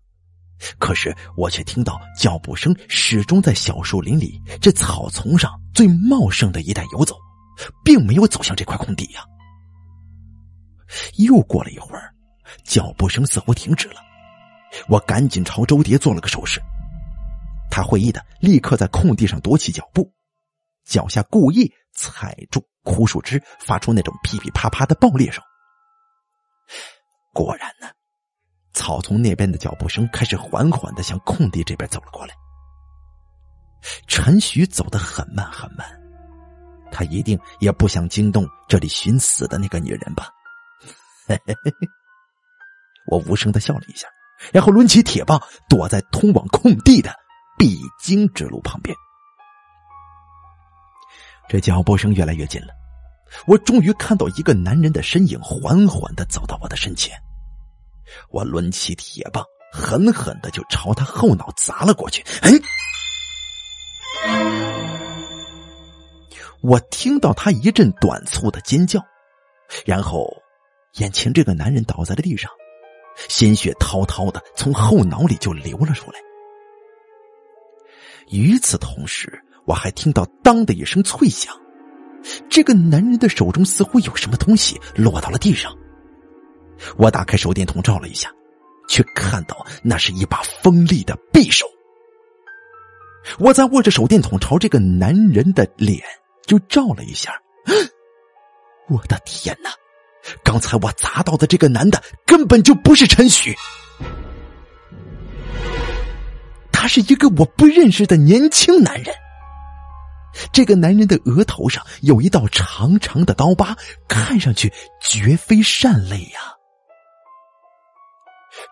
[0.78, 7.16] 可是我却听到脚步声始终在小树林里这草丛上最茂盛的一带游走，
[7.84, 9.22] 并没有走向这块空地呀。
[11.18, 12.14] 又过了一会儿。
[12.64, 14.02] 脚步声似乎停止了，
[14.88, 16.62] 我赶紧朝周蝶做了个手势。
[17.72, 20.12] 他会意的立刻在空地上踱起脚步，
[20.86, 25.44] 脚下故意踩住枯树枝发出那种噼噼啪啪的爆裂声。
[27.34, 27.88] 果然呢，
[28.74, 32.34] 草丛那边的脚步声开始缓缓的向空地这边走了过来。
[34.08, 35.88] 陈徐走得很慢很慢，
[36.92, 40.30] 他一定也不想惊动这里寻死的那个女人吧？
[41.28, 41.72] 嘿嘿嘿，
[43.10, 44.08] 我无声的笑了一下，
[44.54, 47.14] 然后抡起铁棒，躲在通往空地的
[47.58, 48.96] 必经之路旁边。
[51.48, 52.68] 这脚步声越来越近了，
[53.48, 57.18] 我终于看到一个男人的身影缓缓的走到我的身前。
[58.30, 62.24] 我抡起铁棒，狠狠的就朝他后脑砸了过去。
[62.42, 62.52] 哎！
[66.62, 69.02] 我听到他一阵短促的尖叫，
[69.86, 70.28] 然后
[70.96, 72.52] 眼前这个男人倒在了地上，
[73.28, 76.20] 鲜血滔滔的从后脑里就流了出来。
[78.30, 81.56] 与此同时，我还听到“当”的一声脆响，
[82.50, 85.76] 这个男人的手中似乎有什么东西落到了地上。
[86.98, 88.32] 我打开手电筒照了一下，
[88.88, 91.66] 却看到那是一把锋利的匕首。
[93.38, 96.02] 我在握着手电筒朝这个男人的脸
[96.46, 97.34] 就照了一下，
[98.90, 99.72] 我的天哪！
[100.44, 103.56] 刚才我砸到的这个男的根本就不是陈许，
[106.72, 109.14] 他是一个我不认识的年轻男人。
[110.52, 113.76] 这个男人的额头上有一道长长的刀疤，
[114.08, 114.72] 看上去
[115.02, 116.40] 绝非善类呀。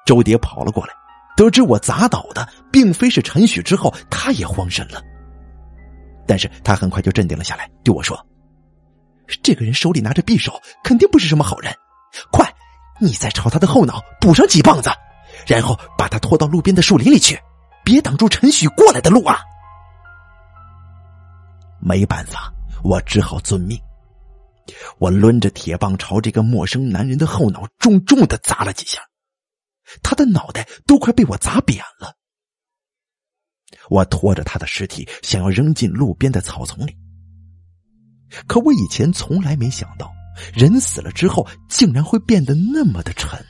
[0.05, 0.93] 周蝶跑了过来。
[1.35, 4.99] 得知我砸倒的并非是陈许之后，他也慌神了。
[6.25, 8.19] 但是他很快就镇定了下来，对我说
[9.43, 11.73] ：“这个人手里拿着匕首，肯定不是什么好人。
[12.31, 12.51] 快，
[12.99, 14.89] 你再朝他的后脑补上几棒子，
[15.45, 17.39] 然后把他拖到路边的树林里去，
[17.83, 19.39] 别挡住陈许过来的路啊！”
[21.79, 22.51] 没办法，
[22.83, 23.79] 我只好遵命。
[24.97, 29.01] 我抡着铁棒朝这个陌生男人的后脑重重的砸了几下。
[30.03, 32.13] 他的脑袋都快被我砸扁了。
[33.89, 36.93] 我拖着他的尸体，想要扔进路边的草丛里。
[38.47, 40.11] 可我以前从来没想到，
[40.53, 43.43] 人死了之后竟然会变得那么的沉。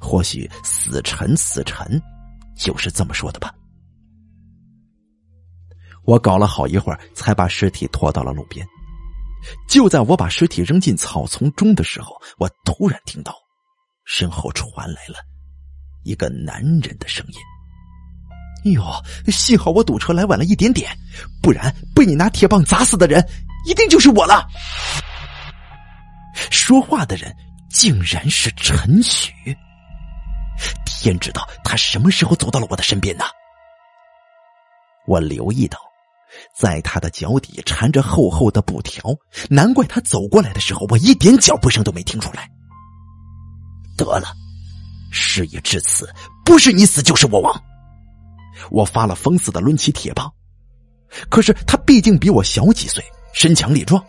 [0.00, 2.00] 或许死沉死沉，
[2.56, 3.54] 就是这么说的吧。
[6.04, 8.66] 我搞了好一会儿，才把尸体拖到了路边。
[9.68, 13.34] 就在我把尸体扔进草丛中的时候，我突然听到。
[14.04, 15.16] 身后传来了
[16.02, 17.34] 一个男人的声音
[18.64, 20.90] ：“哎哟，幸好我堵车来晚了一点点，
[21.42, 23.24] 不然被你拿铁棒砸死的人
[23.66, 24.46] 一定就是我了。”
[26.50, 27.34] 说话的人
[27.70, 29.32] 竟然是陈许，
[30.84, 33.24] 天知道他什么时候走到了我的身边呢？
[35.06, 35.78] 我留意到，
[36.54, 39.02] 在他的脚底缠着厚厚的布条，
[39.48, 42.48] 难怪他走过来的时候，我一点脚步声都没听出来。
[43.96, 44.28] 得了，
[45.10, 46.08] 事已至此，
[46.44, 47.64] 不是你死就是我亡。
[48.70, 50.32] 我发了疯似的抡起铁棒，
[51.28, 54.02] 可是他毕竟比我小几岁，身强力壮。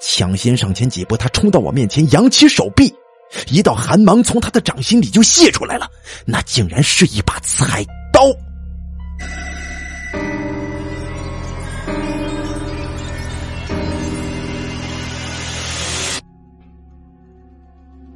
[0.00, 2.92] 抢先上前几步，他冲到我面前，扬起手臂，
[3.48, 5.88] 一道寒芒从他的掌心里就泄出来了，
[6.24, 8.20] 那竟然是一把菜刀。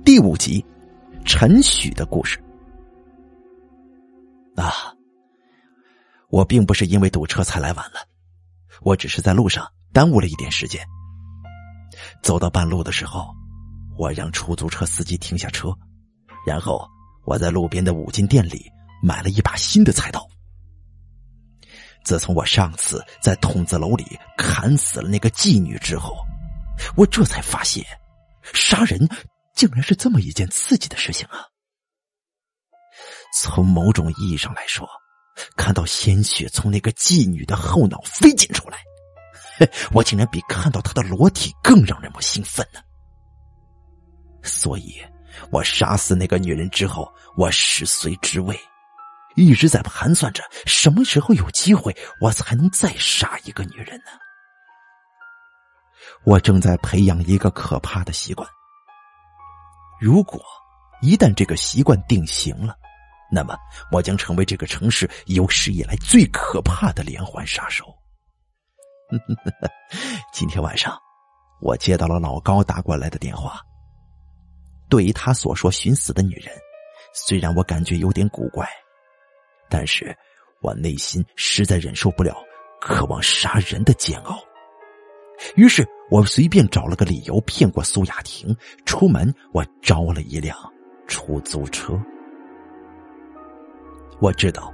[0.04, 0.64] 第五集，
[1.24, 2.36] 陈许的故事。
[4.56, 4.92] 啊，
[6.30, 8.06] 我并不是因为堵车才来晚了，
[8.82, 10.84] 我只是在路上耽误了一点时间。
[12.22, 13.34] 走到半路的时候，
[13.98, 15.68] 我让出租车司机停下车，
[16.46, 16.88] 然后
[17.24, 18.64] 我在路边的五金店里
[19.02, 20.26] 买了一把新的菜刀。
[22.04, 26.16] 自从我上次在筒子楼里砍死了那个妓女之后，
[26.96, 27.84] 我这才发现，
[28.54, 29.08] 杀人。
[29.52, 31.44] 竟然是这么一件刺激的事情啊！
[33.36, 34.88] 从某种意义上来说，
[35.56, 38.78] 看到鲜血从那个妓女的后脑飞溅出来，
[39.92, 42.80] 我竟然比看到她的裸体更让人们兴奋呢。
[44.42, 45.00] 所以，
[45.50, 48.58] 我杀死那个女人之后，我食髓知味，
[49.36, 54.10] 一直在盘算着什么时候有机会，我才能再杀一个女人呢？
[56.24, 58.48] 我正在培养一个可怕的习惯。
[60.00, 60.42] 如果
[61.02, 62.74] 一旦这个习惯定型了，
[63.30, 63.56] 那么
[63.92, 67.84] 我将成为这个城市有史以来最可怕的连环杀手。
[70.32, 70.96] 今天晚上，
[71.60, 73.60] 我接到了老高打过来的电话。
[74.88, 76.52] 对于他所说寻死的女人，
[77.14, 78.68] 虽然我感觉有点古怪，
[79.68, 80.16] 但是
[80.60, 82.36] 我内心实在忍受不了
[82.80, 84.38] 渴望杀人的煎熬。
[85.56, 90.56] 于是我随便找了个理由骗过苏雅婷，出门我招了一辆
[91.06, 91.98] 出租车。
[94.20, 94.72] 我知道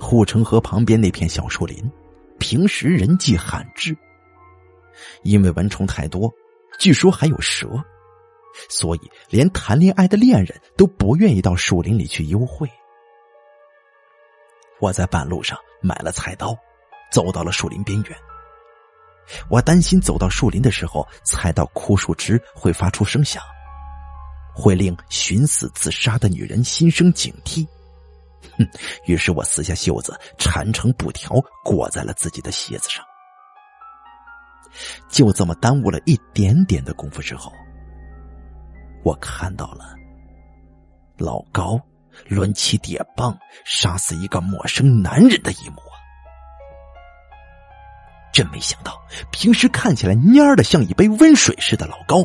[0.00, 1.90] 护城河旁边那片小树林，
[2.38, 3.96] 平时人迹罕至，
[5.22, 6.32] 因为蚊虫太多，
[6.78, 7.68] 据说还有蛇，
[8.70, 12.68] 所以连谈恋爱的恋人都不愿意到树林里去幽会。
[14.80, 16.56] 我在半路上买了菜刀，
[17.12, 18.16] 走到了树林边缘。
[19.50, 23.42] 我担心走到树林的时候，踩到枯树枝会发出声响，
[24.54, 27.66] 会令寻死自杀的女人心生警惕。
[28.58, 28.68] 哼！
[29.06, 31.34] 于是我撕下袖子，缠成布条，
[31.64, 33.04] 裹在了自己的鞋子上。
[35.08, 37.52] 就这么耽误了一点点的功夫之后，
[39.04, 39.94] 我看到了
[41.16, 41.80] 老高
[42.28, 45.76] 抡起铁棒杀死一个陌生男人的一幕。
[48.32, 52.22] 真没想到，平时看起来蔫的像一杯温水似的老高，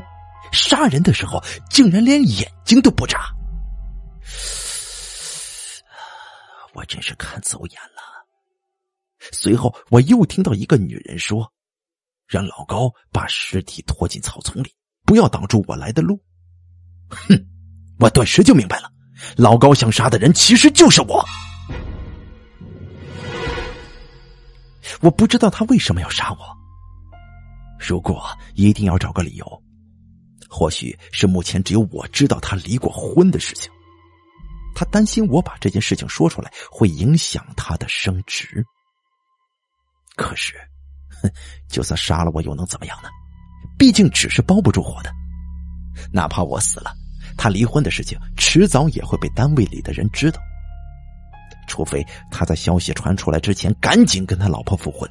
[0.52, 3.34] 杀人的时候竟然连眼睛都不眨。
[6.74, 8.02] 我真是看走眼了。
[9.32, 11.54] 随后，我又听到一个女人说
[12.28, 14.74] ：“让老高把尸体拖进草丛里，
[15.06, 16.20] 不要挡住我来的路。”
[17.10, 17.48] 哼！
[18.00, 18.92] 我顿时就明白了，
[19.36, 21.24] 老高想杀的人其实就是我。
[25.02, 26.40] 我不知道他为什么要杀我。
[27.80, 29.64] 如果一定要找个理由，
[30.50, 33.72] 或许是目前只有我知道他离过婚的事情。
[34.76, 38.66] 他担心我把这件事情说出来会影响他的升职。
[40.16, 40.54] 可是，
[41.22, 41.30] 哼，
[41.68, 43.10] 就算杀了我又能怎么样呢？
[43.78, 45.12] 毕竟纸是包不住火的。
[46.12, 46.94] 哪怕我死了，
[47.38, 50.40] 他离婚的事情迟早也会被单位里的人知道。
[51.68, 55.10] 除非他在消息传出来之前赶紧跟他老婆复婚。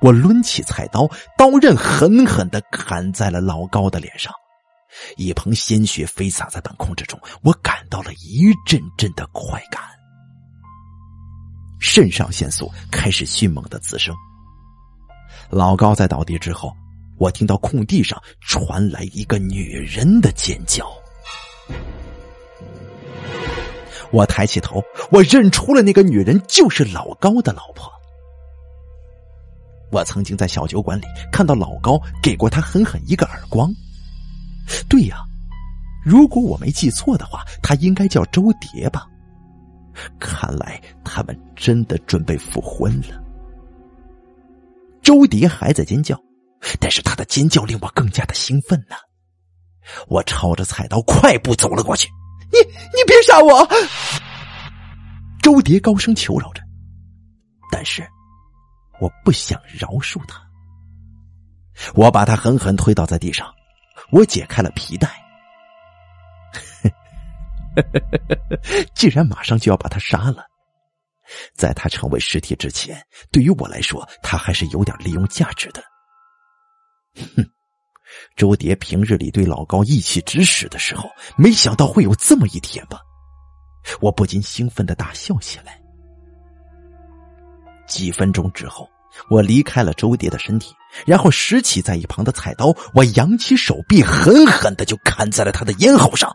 [0.00, 1.06] 我抡起菜刀，
[1.38, 4.32] 刀刃狠狠的砍在了老高的脸上，
[5.16, 9.82] 一捧鲜血飞洒在半空之中，我感到了一阵阵的快感，
[11.80, 14.14] 肾上腺素开始迅猛的滋生。
[15.50, 16.72] 老高在倒地之后，
[17.18, 20.90] 我听到空地上传来一个女人的尖叫。
[24.10, 27.90] 我抬起头，我认出了那个女人就是老高的老婆。
[29.90, 33.70] 我曾经在小酒馆里看到老高给过他狠狠一个耳光。
[34.88, 35.18] 对呀，
[36.04, 39.06] 如果我没记错的话，他应该叫周蝶吧？
[40.18, 43.22] 看来他们真的准备复婚了。
[45.02, 46.18] 周蝶还在尖叫，
[46.80, 48.96] 但是他的尖叫令我更加的兴奋呢。
[50.08, 52.08] 我抄着菜刀快步走了过去。
[52.52, 52.58] 你
[52.96, 53.68] 你别杀我！
[55.42, 56.62] 周蝶高声求饶着，
[57.70, 58.06] 但是
[59.00, 60.40] 我不想饶恕他。
[61.94, 63.52] 我把他狠狠推倒在地上，
[64.12, 65.08] 我解开了皮带。
[68.94, 70.44] 既然马上就要把他杀了，
[71.54, 73.02] 在他成为尸体之前，
[73.32, 75.82] 对于我来说，他还是有点利用价值的。
[77.36, 77.44] 哼。
[78.36, 83.00] 周蝶平日里对老高意气指使的时候，没想到会有这么一天吧？
[84.02, 85.80] 我不禁兴奋的大笑起来。
[87.86, 88.86] 几分钟之后，
[89.28, 90.74] 我离开了周蝶的身体，
[91.06, 96.30] 然后拾起在一旁的菜刀，我扬起手臂，狠狠的就砍在了他的咽喉上。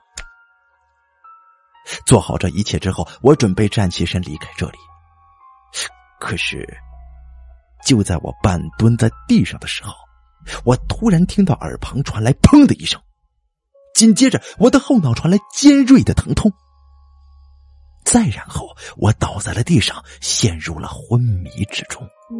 [2.06, 4.78] 做好这一切之后，我准备站起身离开这里。
[6.20, 6.68] 可是，
[7.86, 9.94] 就在我半蹲在地上的时候，
[10.66, 13.02] 我突然听到耳旁传来“砰”的一声，
[13.94, 16.52] 紧接着我的后脑传来尖锐的疼痛，
[18.04, 18.68] 再然后
[18.98, 22.06] 我倒在了地上，陷入了昏迷之中。
[22.30, 22.36] 第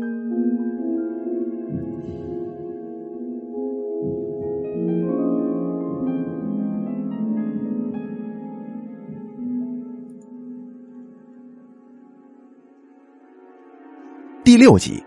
[14.58, 15.02] 六集，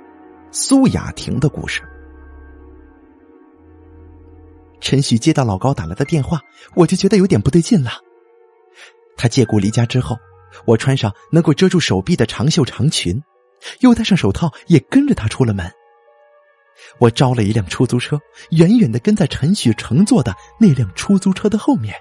[0.51, 1.83] 苏雅婷的故事。
[4.81, 6.41] 陈旭接到老高打来的电话，
[6.75, 7.91] 我就觉得有点不对劲了。
[9.15, 10.17] 他借故离家之后，
[10.65, 13.23] 我穿上能够遮住手臂的长袖长裙，
[13.81, 15.71] 又戴上手套，也跟着他出了门。
[16.99, 18.19] 我招了一辆出租车，
[18.51, 21.95] 远远的跟在陈旭乘坐的那辆出租车的后面。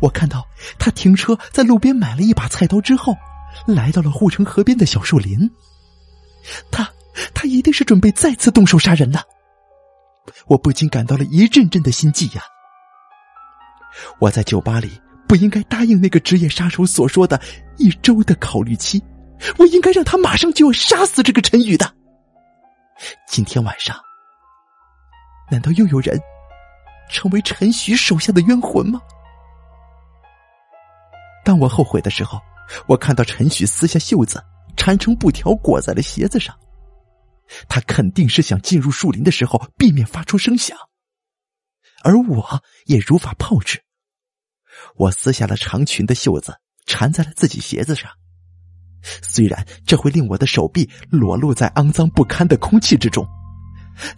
[0.00, 0.46] 我看到
[0.78, 3.14] 他停车在路边买了一把菜刀之后，
[3.66, 5.50] 来到了护城河边的小树林。
[6.70, 6.88] 他，
[7.34, 9.22] 他一定是准备再次动手杀人了。
[10.46, 12.42] 我不禁感到了一阵阵的心悸呀！
[14.18, 14.90] 我在酒吧里
[15.28, 17.40] 不应该答应那个职业杀手所说的
[17.76, 19.02] 一周的考虑期，
[19.58, 21.94] 我应该让他马上就要杀死这个陈宇的。
[23.26, 23.96] 今天晚上，
[25.50, 26.20] 难道又有人
[27.10, 29.00] 成为陈徐手下的冤魂吗？
[31.44, 32.40] 当我后悔的时候，
[32.86, 34.42] 我看到陈徐撕下袖子，
[34.76, 36.56] 缠成布条裹在了鞋子上。
[37.68, 40.78] 他肯定是想进入树林的时候避免发出声响，
[42.04, 43.82] 而我也如法炮制。
[44.96, 46.56] 我撕下了长裙的袖子，
[46.86, 48.10] 缠在了自己鞋子上。
[49.22, 53.26] 虽然这会令我的手臂裸露在肮脏不堪的空气之中，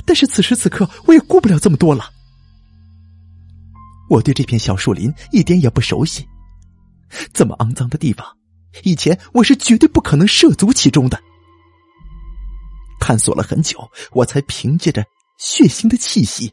[0.05, 2.11] 但是此时此刻我也顾不了这么多了。
[4.11, 6.29] 我对这片小树林一点也不熟悉，
[7.33, 8.27] 这么肮脏的地方，
[8.83, 11.19] 以前我是绝对不可能涉足其中的。
[13.01, 15.05] 探索了很久，我才凭借着
[15.39, 16.53] 血腥的气息，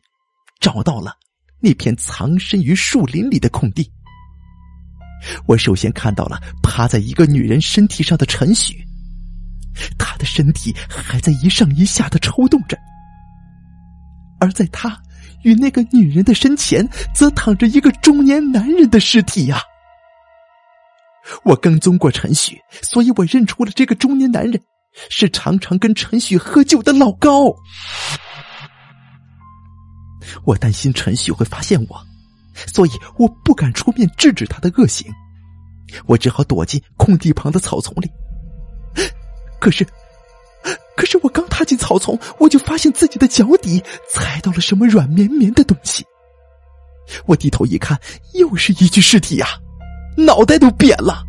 [0.60, 1.14] 找到了
[1.60, 3.92] 那片藏身于树林里的空地。
[5.46, 8.86] 我首先看到了趴在一个女人身体上的陈许，
[9.98, 12.78] 她的身体还在一上一下的抽动着，
[14.40, 15.00] 而在她
[15.44, 19.62] 与那个女人的身前，则躺着一个中年男人的尸体呀。
[21.44, 24.60] 我跟踪过陈许，所以我认出了这个中年男人
[25.10, 27.56] 是常常跟陈许喝酒的老高。
[30.44, 32.11] 我担心陈许会发现我。
[32.54, 35.12] 所以我不敢出面制止他的恶行，
[36.06, 38.10] 我只好躲进空地旁的草丛里。
[39.60, 39.86] 可是，
[40.98, 46.06] 可是我刚踏进草丛，我就发现自己的脚底踩到了什么软绵绵的东西。
[47.26, 48.00] 我低头一看，
[48.34, 49.48] 又是一具尸体呀，
[50.18, 51.24] 脑袋都扁了。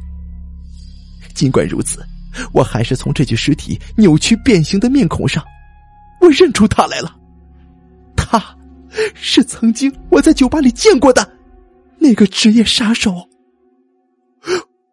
[1.35, 2.05] 尽管如此，
[2.53, 5.45] 我还是从这具尸体扭曲变形的面孔上，
[6.21, 7.15] 我认出他来了，
[8.17, 8.43] 他。
[9.15, 11.37] 是曾经我在酒吧里见过的
[11.99, 13.29] 那个职业杀手。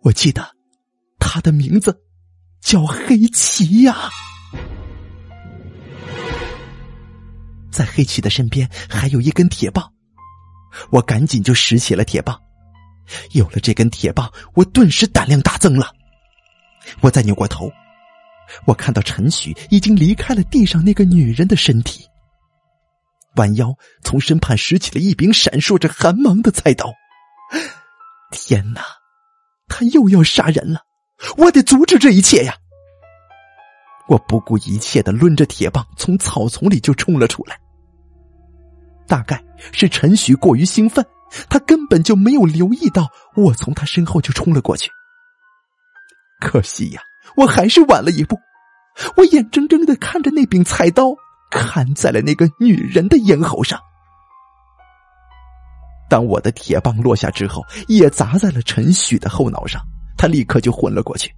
[0.02, 0.56] 我记得
[1.20, 1.98] 他的名字
[2.62, 4.10] 叫黑旗呀。
[7.72, 9.92] 在黑旗的身边还有一根铁棒，
[10.90, 12.40] 我赶紧就拾起了铁棒。
[13.32, 15.92] 有了这根铁棒，我顿时胆量大增了。
[17.02, 17.72] 我再扭过头，
[18.66, 22.06] 我看到陈许已经离开了地上那个女人的身体。
[23.40, 26.94] 弯腰从身畔拾起了一柄闪烁着寒芒的菜刀。
[28.32, 28.84] 天哪，
[29.68, 30.82] 他又要杀人了！
[31.38, 32.53] 我得阻止这一切呀！
[34.07, 37.60] 我不顾一切的抡着铁棒从草丛里就冲了出来。
[39.07, 41.06] 大概是陈许过于兴奋，
[41.49, 44.91] 他根本就没有留意到我从他身后就冲了过去。
[46.40, 47.02] 可惜呀，
[47.36, 48.38] 我还是晚了一步。
[49.16, 51.16] 我眼睁睁的看着那柄菜刀。
[51.50, 53.80] 砍在了那个女人的咽喉上。
[56.10, 59.80] 当我的铁棒落下之后，也砸在了陈许的后脑上，
[60.18, 61.32] 他立刻就昏了过去。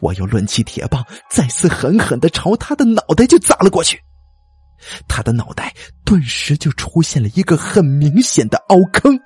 [0.00, 4.00] 我又抡起铁棒，再次狠狠的朝他的脑袋就砸了过去。
[5.06, 9.20] 他的脑袋顿时就出现了一个很明显的凹坑。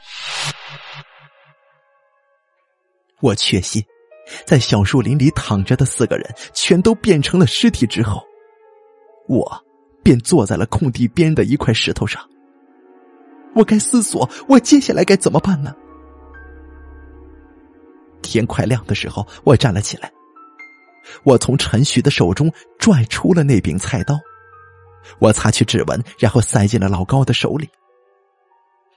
[3.21, 3.81] 我确信，
[4.45, 8.26] 在小树林里躺着的四个人全都变成了尸体之后。
[9.29, 9.65] 我
[10.03, 12.23] 便坐在了空地边的一块石头上。
[13.55, 15.75] 我该思索，我接下来该怎么办呢？
[18.23, 20.13] 天快亮的时候，我站了起来。
[21.23, 24.19] 我从陈旭的手中拽出了那柄菜刀，
[25.21, 27.69] 我擦去指纹，然后塞进了老高的手里。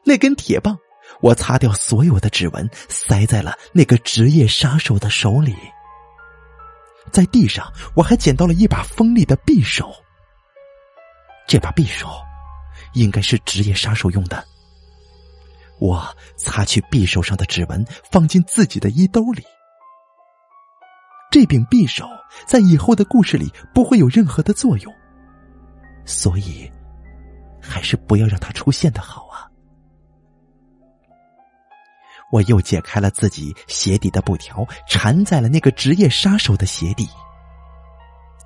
[0.03, 0.77] 那根铁棒，
[1.21, 5.55] 我擦掉所有的指纹，塞在了那个职业杀手的手里。
[7.11, 9.89] 在地上，我还捡到了一把锋利的匕首。
[11.49, 12.07] 这把匕首
[12.93, 14.45] 应该是职业杀手用的。
[15.79, 19.43] 我擦去匕首上的指纹，放进自己的衣兜里。
[21.31, 22.05] 这柄匕首
[22.45, 24.93] 在以后的故事里不会有任何的作用，
[26.05, 26.71] 所以
[27.59, 29.49] 还是不要让它出现的好啊！
[32.31, 37.09] 我又解开了自己鞋底的布条，缠在了那个职业杀手的鞋底。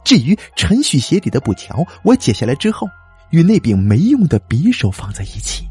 [0.04, 2.88] 至于陈许鞋底的布条，我解下来之后，
[3.32, 5.66] 与那柄没用的匕首放在一起。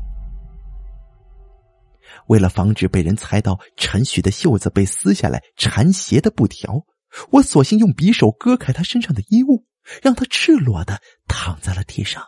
[2.29, 6.85] 为了防止被人猜到陈许的袖子被撕下来缠鞋的布条，
[7.31, 9.65] 我索性用匕首割开他身上的衣物，
[10.03, 12.23] 让他赤裸的躺在了地上。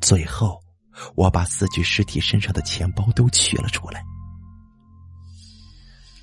[0.00, 0.60] 最后，
[1.14, 4.02] 我把四具尸体身上的钱包都取了出来。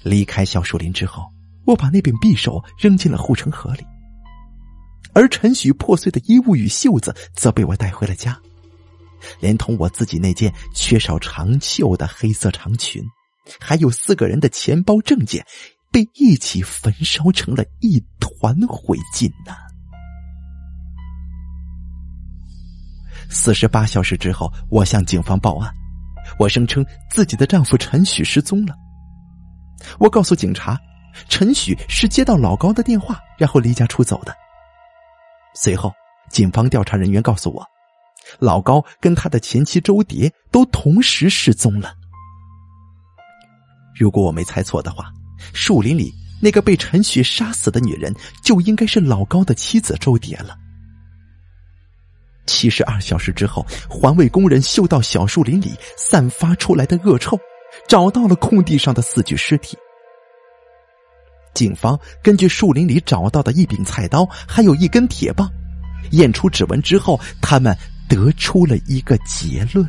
[0.03, 1.34] 离开小树林之后。
[1.65, 3.85] 我把那柄匕首扔进了护城河里，
[5.13, 8.37] 而陈许破碎的衣物与袖子则被我带回了家，
[9.39, 13.03] 连同我自己那件缺少长袖的黑色长裙，
[13.59, 15.45] 还有四个人的钱包证件，
[15.91, 19.55] 被一起焚烧成了一团灰烬呐。
[23.27, 25.73] 四十八小时之后，我向警方报案，
[26.37, 28.75] 我声称自己的丈夫陈许失踪了。
[29.99, 30.79] 我告诉警察，
[31.27, 34.35] 陈许是接到老高的电话，然后离家出走的。
[35.53, 35.93] 随后，
[36.29, 37.65] 警方调查人员告诉我，
[38.39, 41.93] 老高跟他的前妻周蝶都同时失踪了。
[43.97, 45.05] 如果我没猜错的话，
[45.53, 48.13] 树林里那个被陈许杀死的女人，
[48.43, 50.57] 就应该是老高的妻子周蝶了。
[52.45, 57.39] 七十二小时之后，环卫工人嗅到小树林里散发出来的恶臭，
[57.87, 59.77] 找到了空地上的四具尸体。
[61.55, 65.49] 警方根据树林里找到的一柄菜刀，还有一根铁棒，
[66.11, 67.75] 验出指纹之后，他们
[68.07, 69.87] 得出了一个结论：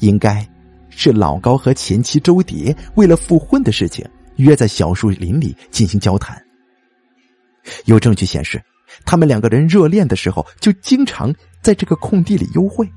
[0.00, 0.44] 应该
[0.88, 4.04] 是老高和前妻周蝶为了复婚的事情，
[4.36, 6.42] 约在小树林里进行交谈。
[7.84, 8.60] 有证据显示。
[9.04, 12.90] 他们两个人热恋的时候，就经常在这个空地里幽会。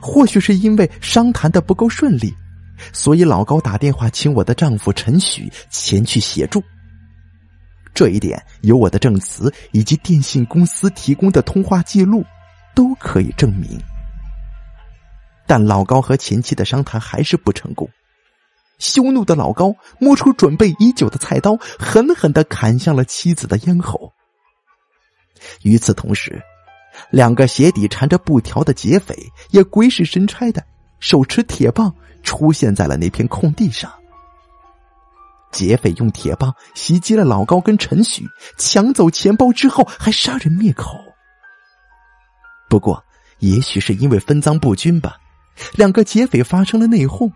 [0.00, 2.34] 或许是因为商谈的不够顺利，
[2.92, 6.62] 所以老高打电话请我的丈夫陈许前去协助。
[7.94, 12.24] 这一点有我的证词以及电信公司提供的通话记录
[12.74, 13.80] 都可以证明。
[15.46, 17.88] 但老高和前妻的商谈还是不成功。
[18.78, 24.12] 羞怒的老高摸出准备已久的菜刀，狠狠的砍向了妻子的咽喉。
[25.62, 26.40] 与此同时，
[27.10, 29.16] 两个鞋底缠着布条的劫匪
[29.50, 30.62] 也鬼使神差的
[31.00, 31.92] 手持铁棒
[32.22, 33.92] 出现在了那片空地上。
[35.50, 38.26] 劫匪用铁棒袭击了老高跟陈许，
[38.58, 40.98] 抢走钱包之后还杀人灭口。
[42.68, 43.02] 不过，
[43.38, 45.16] 也许是因为分赃不均吧，
[45.72, 47.32] 两个劫匪发生了内讧。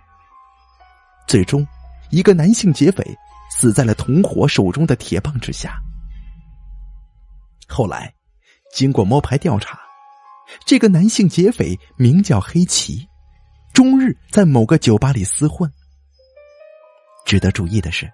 [1.26, 1.66] 最终，
[2.10, 3.02] 一个男性劫匪
[3.50, 5.80] 死在了同伙手中的铁棒之下。
[7.66, 8.12] 后来，
[8.74, 9.80] 经过摸排调查，
[10.66, 13.08] 这个男性劫匪名叫黑旗，
[13.72, 15.70] 终日在某个酒吧里厮混。
[17.24, 18.10] 值得注意的是，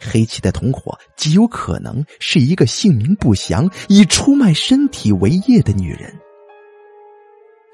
[0.00, 6.18] 黑旗的同伙极有可能是一个姓名不详、以出卖身体为业的女人。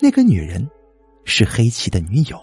[0.01, 0.69] 那个女人
[1.25, 2.41] 是黑旗的女友。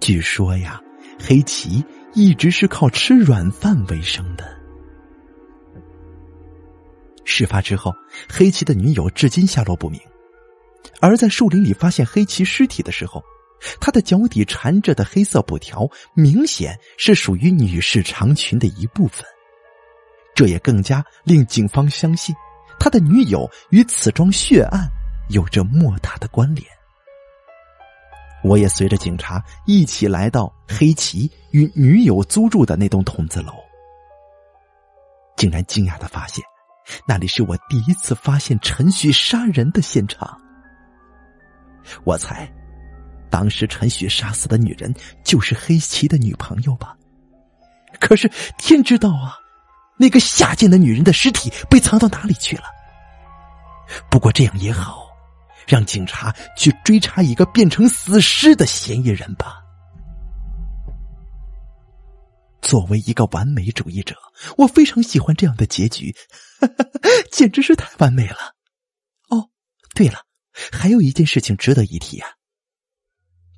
[0.00, 0.80] 据说呀，
[1.18, 4.44] 黑旗一直是靠吃软饭为生的。
[7.24, 7.92] 事发之后，
[8.28, 10.00] 黑旗的女友至今下落不明。
[11.00, 13.22] 而在树林里发现黑旗尸体的时候，
[13.80, 19.24] 他的脚底缠着的黑色布条，明显是属于女士长裙的一部分。
[20.34, 22.34] 这也更加令警方相信，
[22.80, 24.88] 他的女友与此桩血案
[25.28, 26.66] 有着莫大的关联。
[28.42, 33.52] 我也随着警察一起来到黑旗与女友租住的那栋筒子楼，
[35.36, 36.44] 竟然惊讶的发现。
[37.06, 40.36] 那里是我第一次发现陈旭杀人的现场。
[42.02, 42.52] 我猜，
[43.32, 44.94] 当时陈雪杀死的女人
[45.24, 46.94] 就是黑旗的女朋友吧。
[47.98, 49.38] 可是天知道啊，
[49.96, 52.64] 那个下贱的女人的尸体被藏到哪里去了？
[54.10, 55.08] 不过这样也好，
[55.66, 59.62] 让警察去追查一个变成死尸的嫌疑人吧。
[62.60, 64.14] 作为一个完美主义者，
[64.58, 66.14] 我非常喜欢这样的结局，
[67.32, 68.54] 简直是太完美了。
[69.30, 69.48] 哦，
[69.94, 70.18] 对了，
[70.70, 72.28] 还有一件事情值得一提啊。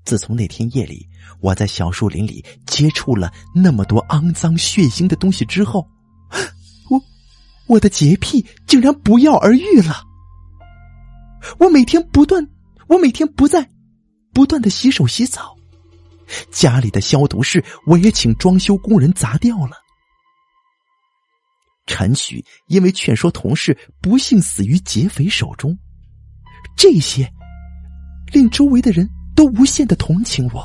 [0.04, 1.08] 自从那天夜里
[1.40, 5.88] 我在小树林里接触了那么多肮脏血腥的东西之后，
[6.90, 7.02] 我
[7.66, 10.02] 我的洁癖竟然不药而愈了。
[11.58, 12.46] 我每天不断，
[12.86, 13.68] 我每天不在
[14.32, 15.56] 不断的洗手洗澡。
[16.50, 19.76] 家里的消毒室，我也请装修工人砸掉了。
[21.86, 25.76] 陈许因为劝说同事不幸死于劫匪手中，
[26.74, 27.30] 这些
[28.32, 30.64] 令周围的人都无限的同情我，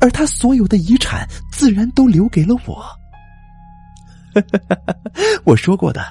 [0.00, 2.86] 而他所有的遗产自然都留给了我。
[5.44, 6.04] 我说过的，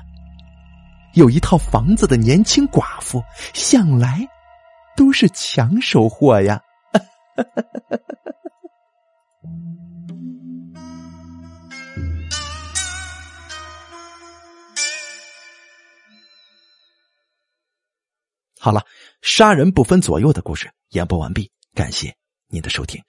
[1.14, 3.24] 有一套房子的年轻寡妇，
[3.54, 4.28] 向来
[4.98, 6.62] 都是抢手货呀。
[18.60, 18.84] 好了，
[19.26, 22.16] 杀人不分左右的故事演播完毕，感谢
[22.48, 23.02] 您的收听。